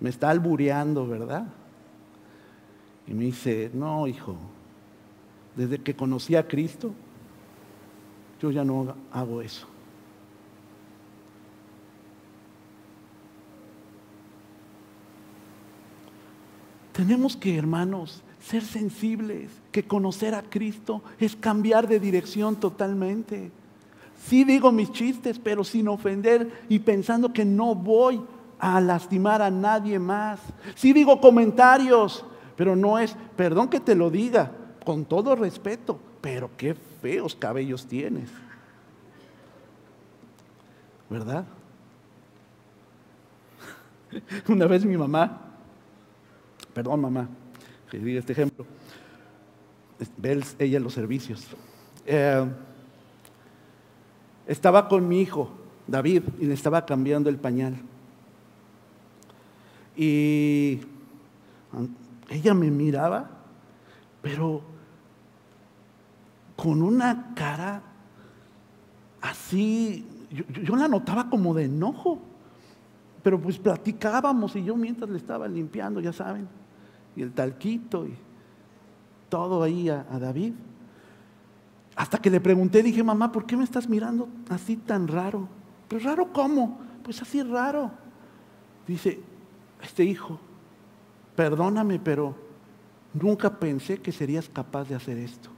[0.00, 1.46] me está albureando, ¿verdad?
[3.06, 4.36] Y me dice, no hijo,
[5.56, 6.92] desde que conocí a Cristo,
[8.40, 9.66] yo ya no hago eso.
[16.92, 23.50] Tenemos que, hermanos, ser sensibles, que conocer a Cristo es cambiar de dirección totalmente.
[24.26, 28.22] Sí digo mis chistes, pero sin ofender y pensando que no voy
[28.58, 30.40] a lastimar a nadie más.
[30.74, 32.24] Sí digo comentarios,
[32.56, 34.52] pero no es, perdón que te lo diga,
[34.84, 38.30] con todo respeto, pero qué feos cabellos tienes.
[41.08, 41.44] ¿Verdad?
[44.48, 45.44] Una vez mi mamá
[46.74, 47.28] Perdón, mamá,
[48.00, 48.66] que este ejemplo.
[50.16, 51.46] Ve ella los servicios.
[52.06, 52.44] Eh,
[54.46, 55.50] estaba con mi hijo,
[55.86, 57.76] David, y le estaba cambiando el pañal.
[59.96, 60.80] Y
[62.28, 63.30] ella me miraba,
[64.20, 64.62] pero
[66.56, 67.82] con una cara
[69.20, 72.18] así, yo la notaba como de enojo.
[73.22, 76.46] Pero pues platicábamos y yo mientras le estaba limpiando, ya saben
[77.16, 78.14] y el talquito y
[79.28, 80.52] todo ahí a, David.
[81.96, 85.48] Hasta que le pregunté, dije, mamá, ¿por qué me estás mirando así tan raro?
[85.88, 86.80] ¿Pero raro cómo?
[87.02, 87.90] Pues así raro.
[88.86, 89.20] Dice,
[89.82, 90.38] este hijo,
[91.36, 92.34] perdóname, pero
[93.12, 95.50] nunca pensé que serías capaz de hacer esto.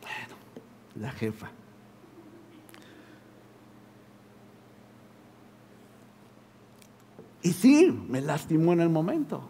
[0.00, 0.36] Bueno,
[0.96, 1.50] la jefa.
[7.44, 9.42] Y sí, me lastimó en el momento.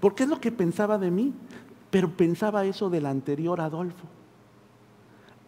[0.00, 1.34] Porque es lo que pensaba de mí.
[1.90, 4.06] Pero pensaba eso del anterior Adolfo.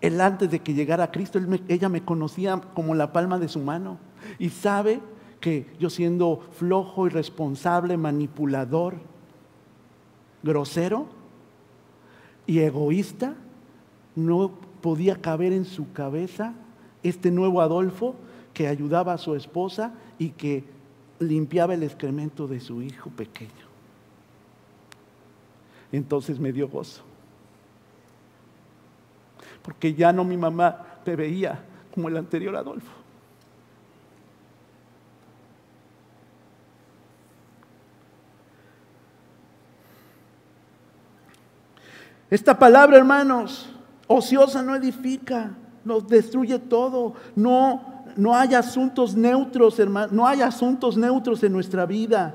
[0.00, 3.60] Él antes de que llegara a Cristo, ella me conocía como la palma de su
[3.60, 3.96] mano.
[4.40, 5.00] Y sabe
[5.40, 8.96] que yo siendo flojo, irresponsable, manipulador,
[10.42, 11.06] grosero
[12.44, 13.34] y egoísta,
[14.16, 14.50] no
[14.80, 16.54] podía caber en su cabeza
[17.04, 18.16] este nuevo Adolfo
[18.52, 20.73] que ayudaba a su esposa y que
[21.18, 23.50] limpiaba el excremento de su hijo pequeño.
[25.92, 27.02] Entonces me dio gozo.
[29.62, 33.04] Porque ya no mi mamá te veía como el anterior Adolfo.
[42.34, 43.70] Esta palabra, hermanos,
[44.08, 45.52] ociosa no edifica,
[45.84, 47.14] nos destruye todo.
[47.36, 52.34] No, no hay asuntos neutros, hermanos, no hay asuntos neutros en nuestra vida.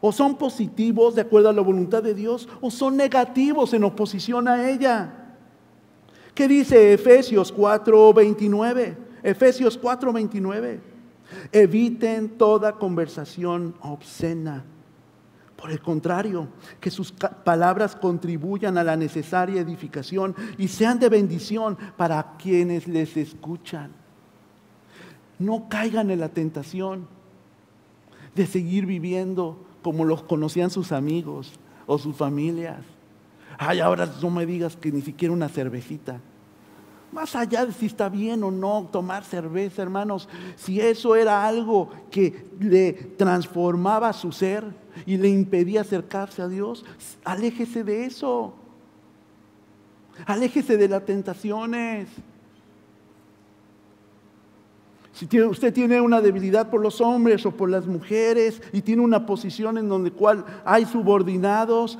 [0.00, 4.46] O son positivos de acuerdo a la voluntad de Dios, o son negativos en oposición
[4.46, 5.12] a ella.
[6.34, 8.96] ¿Qué dice Efesios 4:29?
[9.22, 10.80] Efesios 4:29.
[11.50, 14.64] Eviten toda conversación obscena
[15.56, 16.48] por el contrario,
[16.78, 23.16] que sus palabras contribuyan a la necesaria edificación y sean de bendición para quienes les
[23.16, 24.05] escuchan.
[25.38, 27.06] No caigan en la tentación
[28.34, 31.52] de seguir viviendo como los conocían sus amigos
[31.86, 32.78] o sus familias.
[33.58, 36.20] Ay, ahora no me digas que ni siquiera una cervecita.
[37.12, 41.88] Más allá de si está bien o no tomar cerveza, hermanos, si eso era algo
[42.10, 44.64] que le transformaba su ser
[45.06, 46.84] y le impedía acercarse a Dios,
[47.24, 48.54] aléjese de eso.
[50.26, 52.08] Aléjese de las tentaciones.
[55.16, 59.24] Si usted tiene una debilidad por los hombres o por las mujeres y tiene una
[59.24, 61.98] posición en donde cual hay subordinados,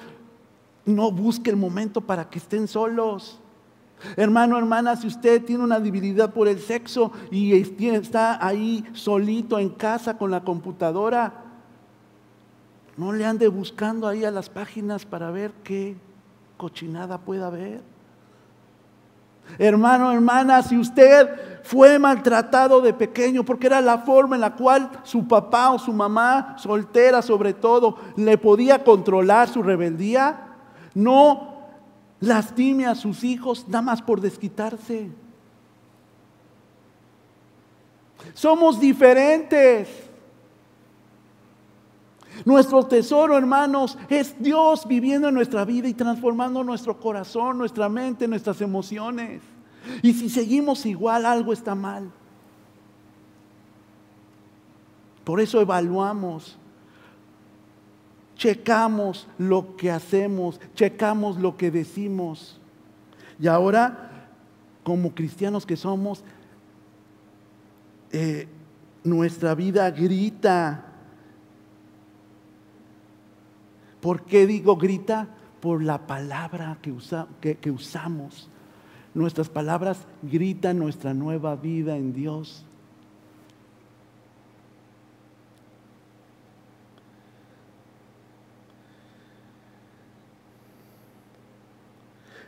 [0.85, 3.41] no busque el momento para que estén solos.
[4.19, 9.71] Hermano, hermana, si usted tiene una debilidad por el sexo y está ahí solito en
[9.71, 11.43] casa con la computadora,
[12.99, 15.97] no le ande buscando ahí a las páginas para ver qué
[16.59, 17.96] cochinada pueda haber.
[19.59, 21.29] Hermano, hermana, si usted
[21.63, 25.93] fue maltratado de pequeño porque era la forma en la cual su papá o su
[25.93, 30.55] mamá, soltera sobre todo, le podía controlar su rebeldía,
[30.95, 31.57] no
[32.21, 35.11] lastime a sus hijos nada más por desquitarse.
[38.35, 40.06] Somos diferentes.
[42.45, 48.29] Nuestro tesoro, hermanos, es Dios viviendo en nuestra vida y transformando nuestro corazón, nuestra mente,
[48.29, 49.43] nuestras emociones.
[50.03, 52.11] Y si seguimos igual, algo está mal.
[55.25, 56.59] Por eso evaluamos
[58.37, 62.61] checamos lo que hacemos, checamos lo que decimos.
[63.41, 64.29] Y ahora,
[64.85, 66.23] como cristianos que somos,
[68.13, 68.47] eh,
[69.03, 70.93] nuestra vida grita.
[74.07, 75.27] ¿Por qué digo grita?
[75.61, 76.79] Por la palabra
[77.41, 78.49] que, que usamos.
[79.15, 82.65] Nuestras palabras gritan nuestra nueva vida en Dios.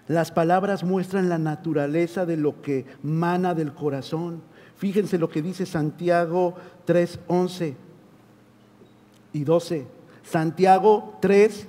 [0.06, 4.42] Las palabras muestran la naturaleza de lo que mana del corazón.
[4.76, 6.54] Fíjense lo que dice Santiago
[6.84, 7.76] 3, 11
[9.32, 9.97] y 12.
[10.30, 11.66] Santiago 3,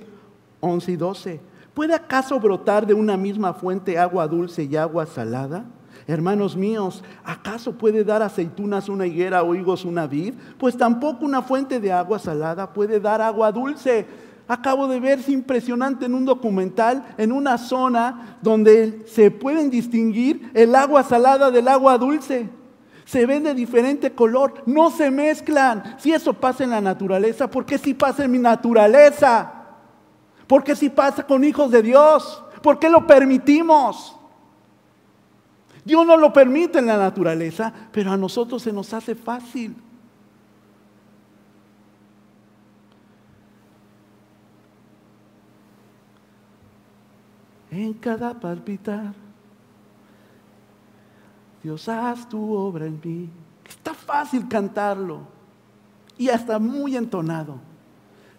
[0.60, 1.40] 11 y 12.
[1.74, 5.64] ¿Puede acaso brotar de una misma fuente agua dulce y agua salada?
[6.06, 10.34] Hermanos míos, ¿acaso puede dar aceitunas una higuera o higos una vid?
[10.58, 14.06] Pues tampoco una fuente de agua salada puede dar agua dulce
[14.50, 20.50] acabo de ver, es impresionante en un documental, en una zona donde se pueden distinguir
[20.54, 22.48] el agua salada del agua dulce.
[23.10, 25.96] Se ven de diferente color, no se mezclan.
[25.98, 29.52] Si eso pasa en la naturaleza, ¿por qué si pasa en mi naturaleza?
[30.46, 32.40] ¿Por qué si pasa con hijos de Dios?
[32.62, 34.16] ¿Por qué lo permitimos?
[35.84, 39.74] Dios no lo permite en la naturaleza, pero a nosotros se nos hace fácil.
[47.72, 49.29] en cada palpitar.
[51.62, 53.28] Dios, haz tu obra en mí.
[53.68, 55.20] Está fácil cantarlo
[56.16, 57.56] y hasta muy entonado.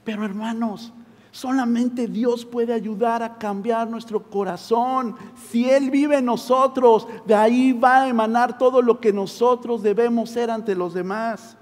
[0.03, 0.91] Pero hermanos,
[1.31, 5.15] solamente Dios puede ayudar a cambiar nuestro corazón.
[5.49, 10.29] Si Él vive en nosotros, de ahí va a emanar todo lo que nosotros debemos
[10.29, 11.57] ser ante los demás.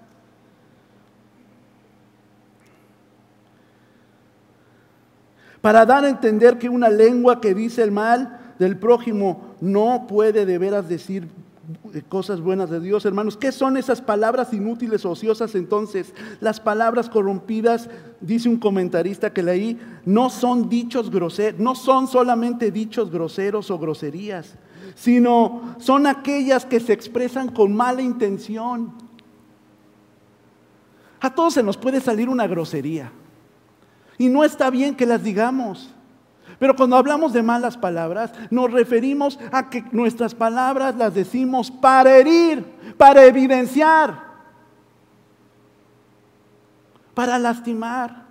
[5.62, 10.46] para dar a entender que una lengua que dice el mal del prójimo no puede
[10.46, 11.28] de veras decir
[12.08, 13.38] cosas buenas de Dios, hermanos.
[13.38, 16.14] ¿Qué son esas palabras inútiles ociosas entonces?
[16.42, 17.90] Las palabras corrompidas,
[18.22, 23.80] dice un comentarista que leí, no son dichos groseros, no son solamente dichos groseros o
[23.80, 24.56] groserías,
[24.96, 28.94] sino son aquellas que se expresan con mala intención.
[31.22, 33.12] A todos se nos puede salir una grosería.
[34.18, 35.90] Y no está bien que las digamos.
[36.60, 42.18] Pero cuando hablamos de malas palabras, nos referimos a que nuestras palabras las decimos para
[42.18, 42.66] herir,
[42.98, 44.22] para evidenciar,
[47.14, 48.26] para lastimar.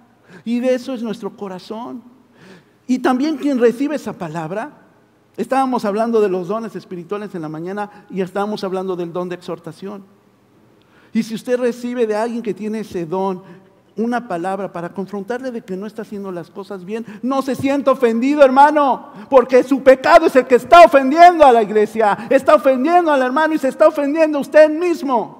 [0.44, 2.02] Y de eso es nuestro corazón.
[2.86, 4.72] Y también quien recibe esa palabra,
[5.38, 9.36] estábamos hablando de los dones espirituales en la mañana y estábamos hablando del don de
[9.36, 10.04] exhortación.
[11.14, 13.42] Y si usted recibe de alguien que tiene ese don,
[13.98, 17.90] una palabra para confrontarle de que no está haciendo las cosas bien, no se sienta
[17.90, 23.12] ofendido, hermano, porque su pecado es el que está ofendiendo a la iglesia, está ofendiendo
[23.12, 25.36] al hermano y se está ofendiendo a usted mismo.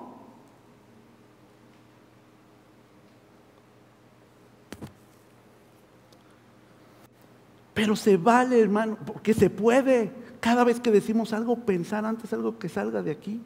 [7.73, 12.59] Pero se vale, hermano, porque se puede cada vez que decimos algo pensar antes algo
[12.59, 13.41] que salga de aquí.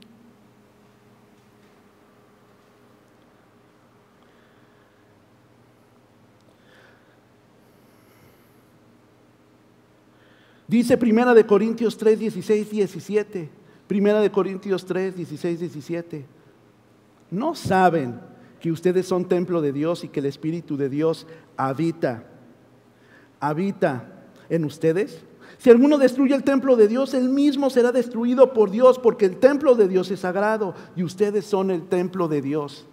[10.72, 13.50] Dice Primera de Corintios 3, 16, 17.
[13.86, 16.24] Primera de Corintios 3, 16, 17.
[17.30, 18.18] No saben
[18.58, 21.26] que ustedes son templo de Dios y que el Espíritu de Dios
[21.58, 22.24] habita,
[23.38, 25.22] habita en ustedes.
[25.58, 29.36] Si alguno destruye el templo de Dios, él mismo será destruido por Dios, porque el
[29.36, 32.86] templo de Dios es sagrado y ustedes son el templo de Dios.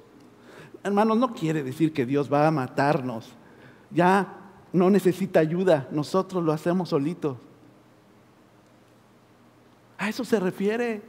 [0.84, 3.30] Hermanos, no quiere decir que Dios va a matarnos.
[3.90, 4.36] Ya
[4.74, 7.38] no necesita ayuda, nosotros lo hacemos solitos.
[10.00, 11.02] A eso se refiere.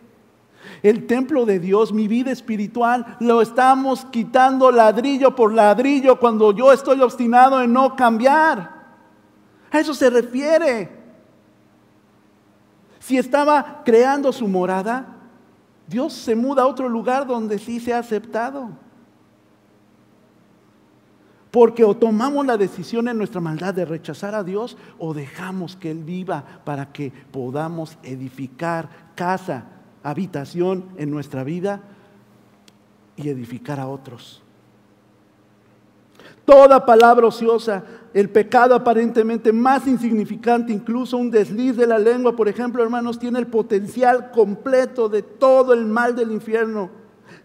[0.82, 6.72] El templo de Dios, mi vida espiritual, lo estamos quitando ladrillo por ladrillo cuando yo
[6.72, 8.78] estoy obstinado en no cambiar.
[9.70, 10.90] A eso se refiere.
[12.98, 15.06] Si estaba creando su morada,
[15.86, 18.70] Dios se muda a otro lugar donde sí se ha aceptado.
[21.50, 25.90] Porque o tomamos la decisión en nuestra maldad de rechazar a Dios o dejamos que
[25.90, 29.64] Él viva para que podamos edificar casa,
[30.02, 31.80] habitación en nuestra vida
[33.16, 34.42] y edificar a otros.
[36.44, 42.48] Toda palabra ociosa, el pecado aparentemente más insignificante, incluso un desliz de la lengua, por
[42.48, 46.90] ejemplo, hermanos, tiene el potencial completo de todo el mal del infierno.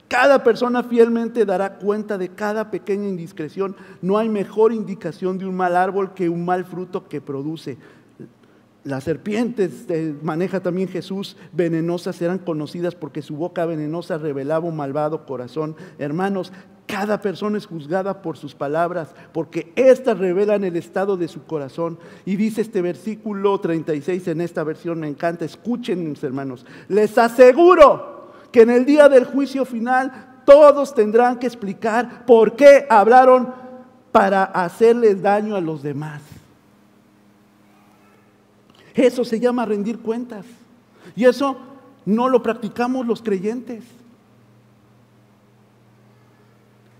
[0.08, 3.76] Cada persona fielmente dará cuenta de cada pequeña indiscreción.
[4.02, 7.78] No hay mejor indicación de un mal árbol que un mal fruto que produce.
[8.84, 14.76] Las serpientes, eh, maneja también Jesús, venenosas serán conocidas porque su boca venenosa revelaba un
[14.76, 15.76] malvado corazón.
[15.98, 16.54] Hermanos,
[16.86, 21.98] cada persona es juzgada por sus palabras, porque éstas revelan el estado de su corazón.
[22.26, 28.15] Y dice este versículo 36 en esta versión, me encanta, escuchen mis hermanos, les aseguro
[28.56, 33.54] que en el día del juicio final todos tendrán que explicar por qué hablaron
[34.14, 36.22] para hacerles daño a los demás.
[38.94, 40.46] Eso se llama rendir cuentas.
[41.18, 41.58] Y eso
[42.06, 43.84] no lo practicamos los creyentes.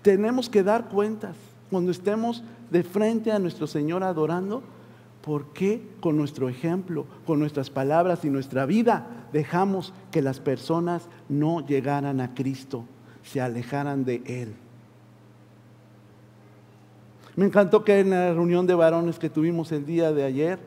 [0.02, 1.36] Tenemos que dar cuentas
[1.70, 4.62] cuando estemos de frente a nuestro Señor adorando
[5.26, 11.08] ¿Por qué con nuestro ejemplo, con nuestras palabras y nuestra vida dejamos que las personas
[11.28, 12.84] no llegaran a Cristo,
[13.22, 14.54] se alejaran de Él?
[17.36, 20.58] Me encantó que en la reunión de varones que tuvimos el día de ayer,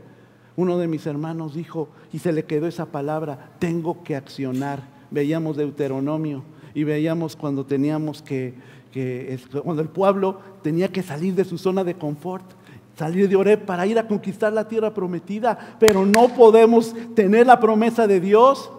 [0.56, 4.84] uno de mis hermanos dijo, y se le quedó esa palabra, tengo que accionar.
[5.10, 6.44] Veíamos Deuteronomio
[6.76, 8.54] y veíamos cuando teníamos que,
[9.64, 12.46] cuando el pueblo tenía que salir de su zona de confort
[13.00, 17.58] salir de Oreb para ir a conquistar la tierra prometida, pero no podemos tener la
[17.58, 18.70] promesa de Dios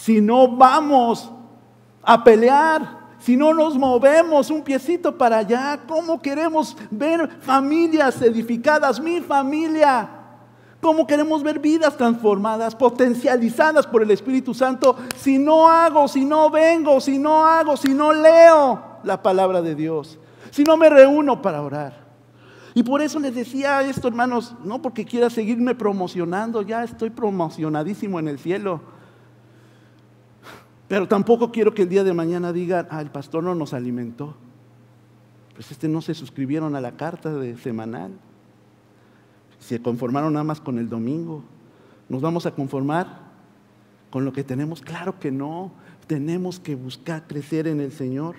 [0.00, 1.30] si no vamos
[2.02, 5.78] a pelear, si no nos movemos un piecito para allá.
[5.86, 10.08] ¿Cómo queremos ver familias edificadas, mi familia?
[10.80, 16.48] ¿Cómo queremos ver vidas transformadas, potencializadas por el Espíritu Santo si no hago, si no
[16.48, 20.18] vengo, si no hago, si no leo la palabra de Dios,
[20.50, 22.06] si no me reúno para orar?
[22.72, 28.18] Y por eso les decía esto, hermanos, no porque quiera seguirme promocionando, ya estoy promocionadísimo
[28.18, 28.98] en el cielo.
[30.90, 34.34] Pero tampoco quiero que el día de mañana digan, ah, el pastor no nos alimentó.
[35.54, 38.10] Pues este no se suscribieron a la carta de semanal.
[39.60, 41.44] Se conformaron nada más con el domingo.
[42.08, 43.20] Nos vamos a conformar
[44.10, 44.80] con lo que tenemos?
[44.80, 45.70] Claro que no.
[46.08, 48.34] Tenemos que buscar crecer en el Señor.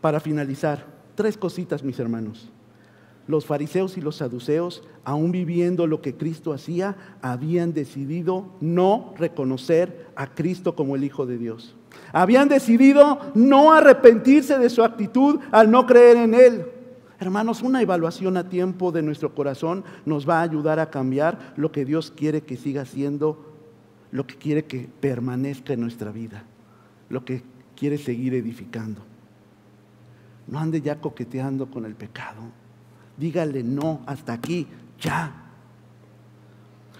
[0.00, 2.50] Para finalizar, tres cositas, mis hermanos.
[3.32, 10.06] Los fariseos y los saduceos, aún viviendo lo que Cristo hacía, habían decidido no reconocer
[10.16, 11.74] a Cristo como el Hijo de Dios.
[12.12, 16.66] Habían decidido no arrepentirse de su actitud al no creer en Él.
[17.18, 21.72] Hermanos, una evaluación a tiempo de nuestro corazón nos va a ayudar a cambiar lo
[21.72, 23.50] que Dios quiere que siga siendo,
[24.10, 26.44] lo que quiere que permanezca en nuestra vida,
[27.08, 27.42] lo que
[27.76, 29.00] quiere seguir edificando.
[30.48, 32.60] No ande ya coqueteando con el pecado.
[33.16, 34.66] Dígale no, hasta aquí,
[35.00, 35.42] ya.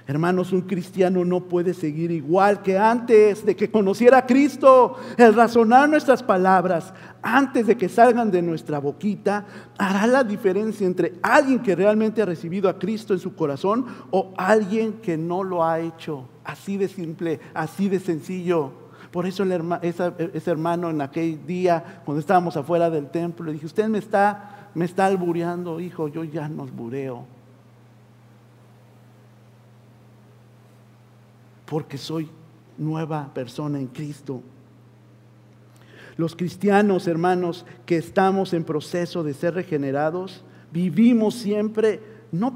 [0.06, 4.96] Hermanos, un cristiano no puede seguir igual que antes de que conociera a Cristo.
[5.16, 6.92] El razonar nuestras palabras
[7.22, 9.46] antes de que salgan de nuestra boquita
[9.78, 14.34] hará la diferencia entre alguien que realmente ha recibido a Cristo en su corazón o
[14.36, 16.28] alguien que no lo ha hecho.
[16.44, 18.72] Así de simple, así de sencillo.
[19.12, 19.44] Por eso
[19.82, 24.61] ese hermano en aquel día, cuando estábamos afuera del templo, le dije, usted me está,
[24.74, 27.24] me está albureando, hijo, yo ya no albureo.
[31.66, 32.28] Porque soy
[32.78, 34.42] nueva persona en Cristo.
[36.16, 42.00] Los cristianos, hermanos, que estamos en proceso de ser regenerados, vivimos siempre
[42.30, 42.54] no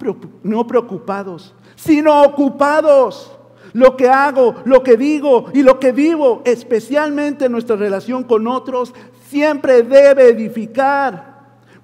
[0.66, 3.36] preocupados, sino ocupados
[3.72, 8.94] lo que hago, lo que digo y lo que vivo, especialmente nuestra relación con otros,
[9.28, 11.35] siempre debe edificar.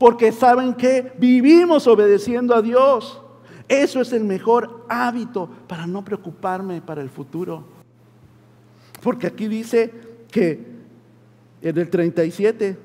[0.02, 3.22] Porque saben que vivimos obedeciendo a Dios.
[3.68, 7.62] Eso es el mejor hábito para no preocuparme para el futuro.
[9.00, 9.92] Porque aquí dice
[10.28, 10.66] que
[11.60, 12.76] en el 37,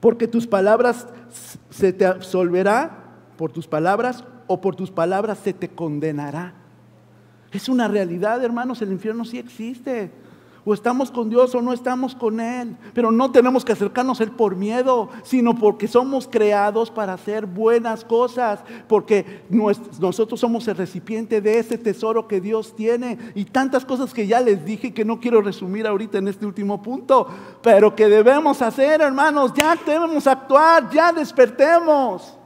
[0.00, 1.06] porque tus palabras
[1.70, 3.04] se te absolverá
[3.36, 6.52] por tus palabras o por tus palabras se te condenará.
[7.52, 10.10] Es una realidad, hermanos, el infierno sí existe.
[10.64, 12.76] O estamos con Dios o no estamos con Él.
[12.92, 17.46] Pero no tenemos que acercarnos a Él por miedo, sino porque somos creados para hacer
[17.46, 18.60] buenas cosas.
[18.86, 23.18] Porque nosotros somos el recipiente de ese tesoro que Dios tiene.
[23.34, 26.82] Y tantas cosas que ya les dije que no quiero resumir ahorita en este último
[26.82, 27.26] punto.
[27.62, 29.52] Pero que debemos hacer, hermanos.
[29.54, 32.36] Ya debemos actuar, ya despertemos.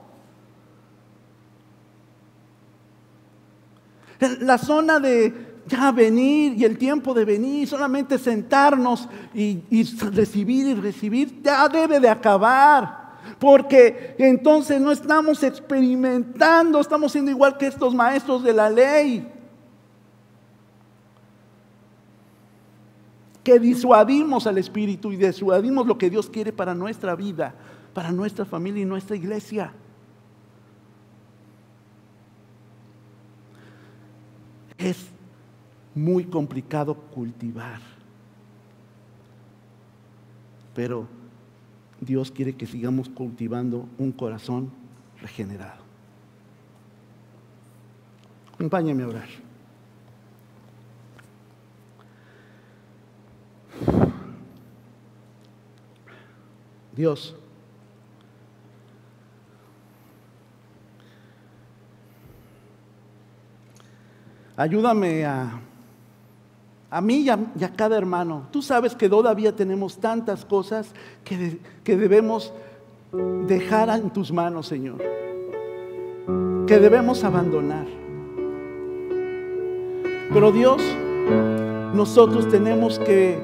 [4.41, 9.63] La zona de ya venir y el tiempo de venir, solamente sentarnos y,
[10.13, 13.05] recibir y recibir, ya debe de acabar.
[13.39, 19.29] Porque entonces no estamos experimentando, estamos siendo igual que estos maestros de la ley.
[23.43, 27.55] Que disuadimos al Espíritu y disuadimos lo que Dios quiere para nuestra vida,
[27.93, 29.73] para nuestra familia y nuestra iglesia.
[34.85, 35.14] es
[35.95, 37.81] muy complicado cultivar.
[40.75, 41.07] Pero
[42.01, 44.71] Dios quiere que sigamos cultivando un corazón
[45.21, 45.83] regenerado.
[48.55, 49.29] Acompáñame a orar.
[56.95, 57.35] Dios,
[64.57, 65.61] Ayúdame a,
[66.95, 68.47] a mí y a, cada hermano.
[68.53, 70.93] Tú sabes que todavía tenemos tantas cosas
[71.25, 72.53] que, que debemos
[73.49, 74.99] dejar en tus manos, Señor.
[76.69, 77.87] Que debemos abandonar.
[80.33, 80.81] Pero Dios,
[81.95, 83.41] nosotros tenemos que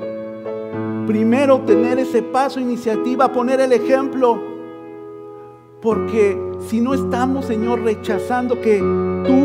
[1.09, 4.41] primero tener ese paso, iniciativa, poner el ejemplo.
[5.83, 8.79] Porque si no estamos, Señor, rechazando que
[9.27, 9.40] tú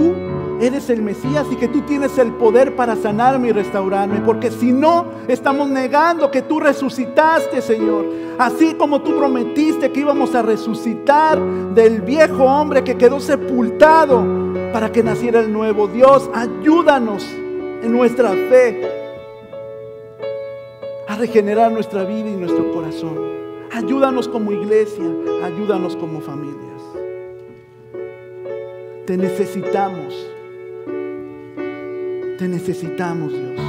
[0.62, 4.22] eres el Mesías y que tú tienes el poder para sanarme y restaurarme.
[4.22, 8.06] Porque si no, estamos negando que tú resucitaste, Señor.
[8.38, 11.40] Así como tú prometiste que íbamos a resucitar
[11.74, 14.24] del viejo hombre que quedó sepultado
[14.74, 15.88] para que naciera el nuevo.
[15.88, 18.92] Dios, ayúdanos en nuestra fe
[21.08, 23.18] a regenerar nuestra vida y nuestro corazón.
[23.72, 25.06] Ayúdanos como iglesia,
[25.44, 26.82] ayúdanos como familias.
[29.06, 30.35] Te necesitamos.
[32.38, 33.62] Te necesitamos, Dios.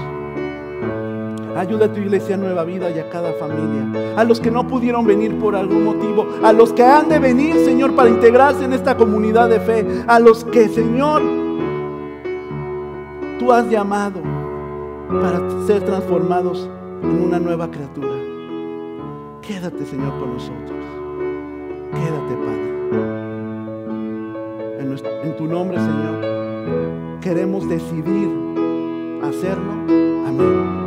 [1.57, 4.14] Ayuda a tu iglesia Nueva Vida y a cada familia.
[4.17, 6.27] A los que no pudieron venir por algún motivo.
[6.43, 9.87] A los que han de venir, Señor, para integrarse en esta comunidad de fe.
[10.09, 11.23] A los que, Señor,
[13.39, 14.21] tú has llamado
[15.09, 16.69] para ser transformados
[17.03, 18.17] en una nueva criatura.
[19.43, 20.85] Quédate, Señor, con nosotros.
[21.93, 22.67] Quédate, Padre.
[24.81, 27.21] En, en tu nombre, Señor.
[27.21, 28.46] queremos decidir
[29.23, 29.73] hacerlo.
[30.27, 30.86] Amén.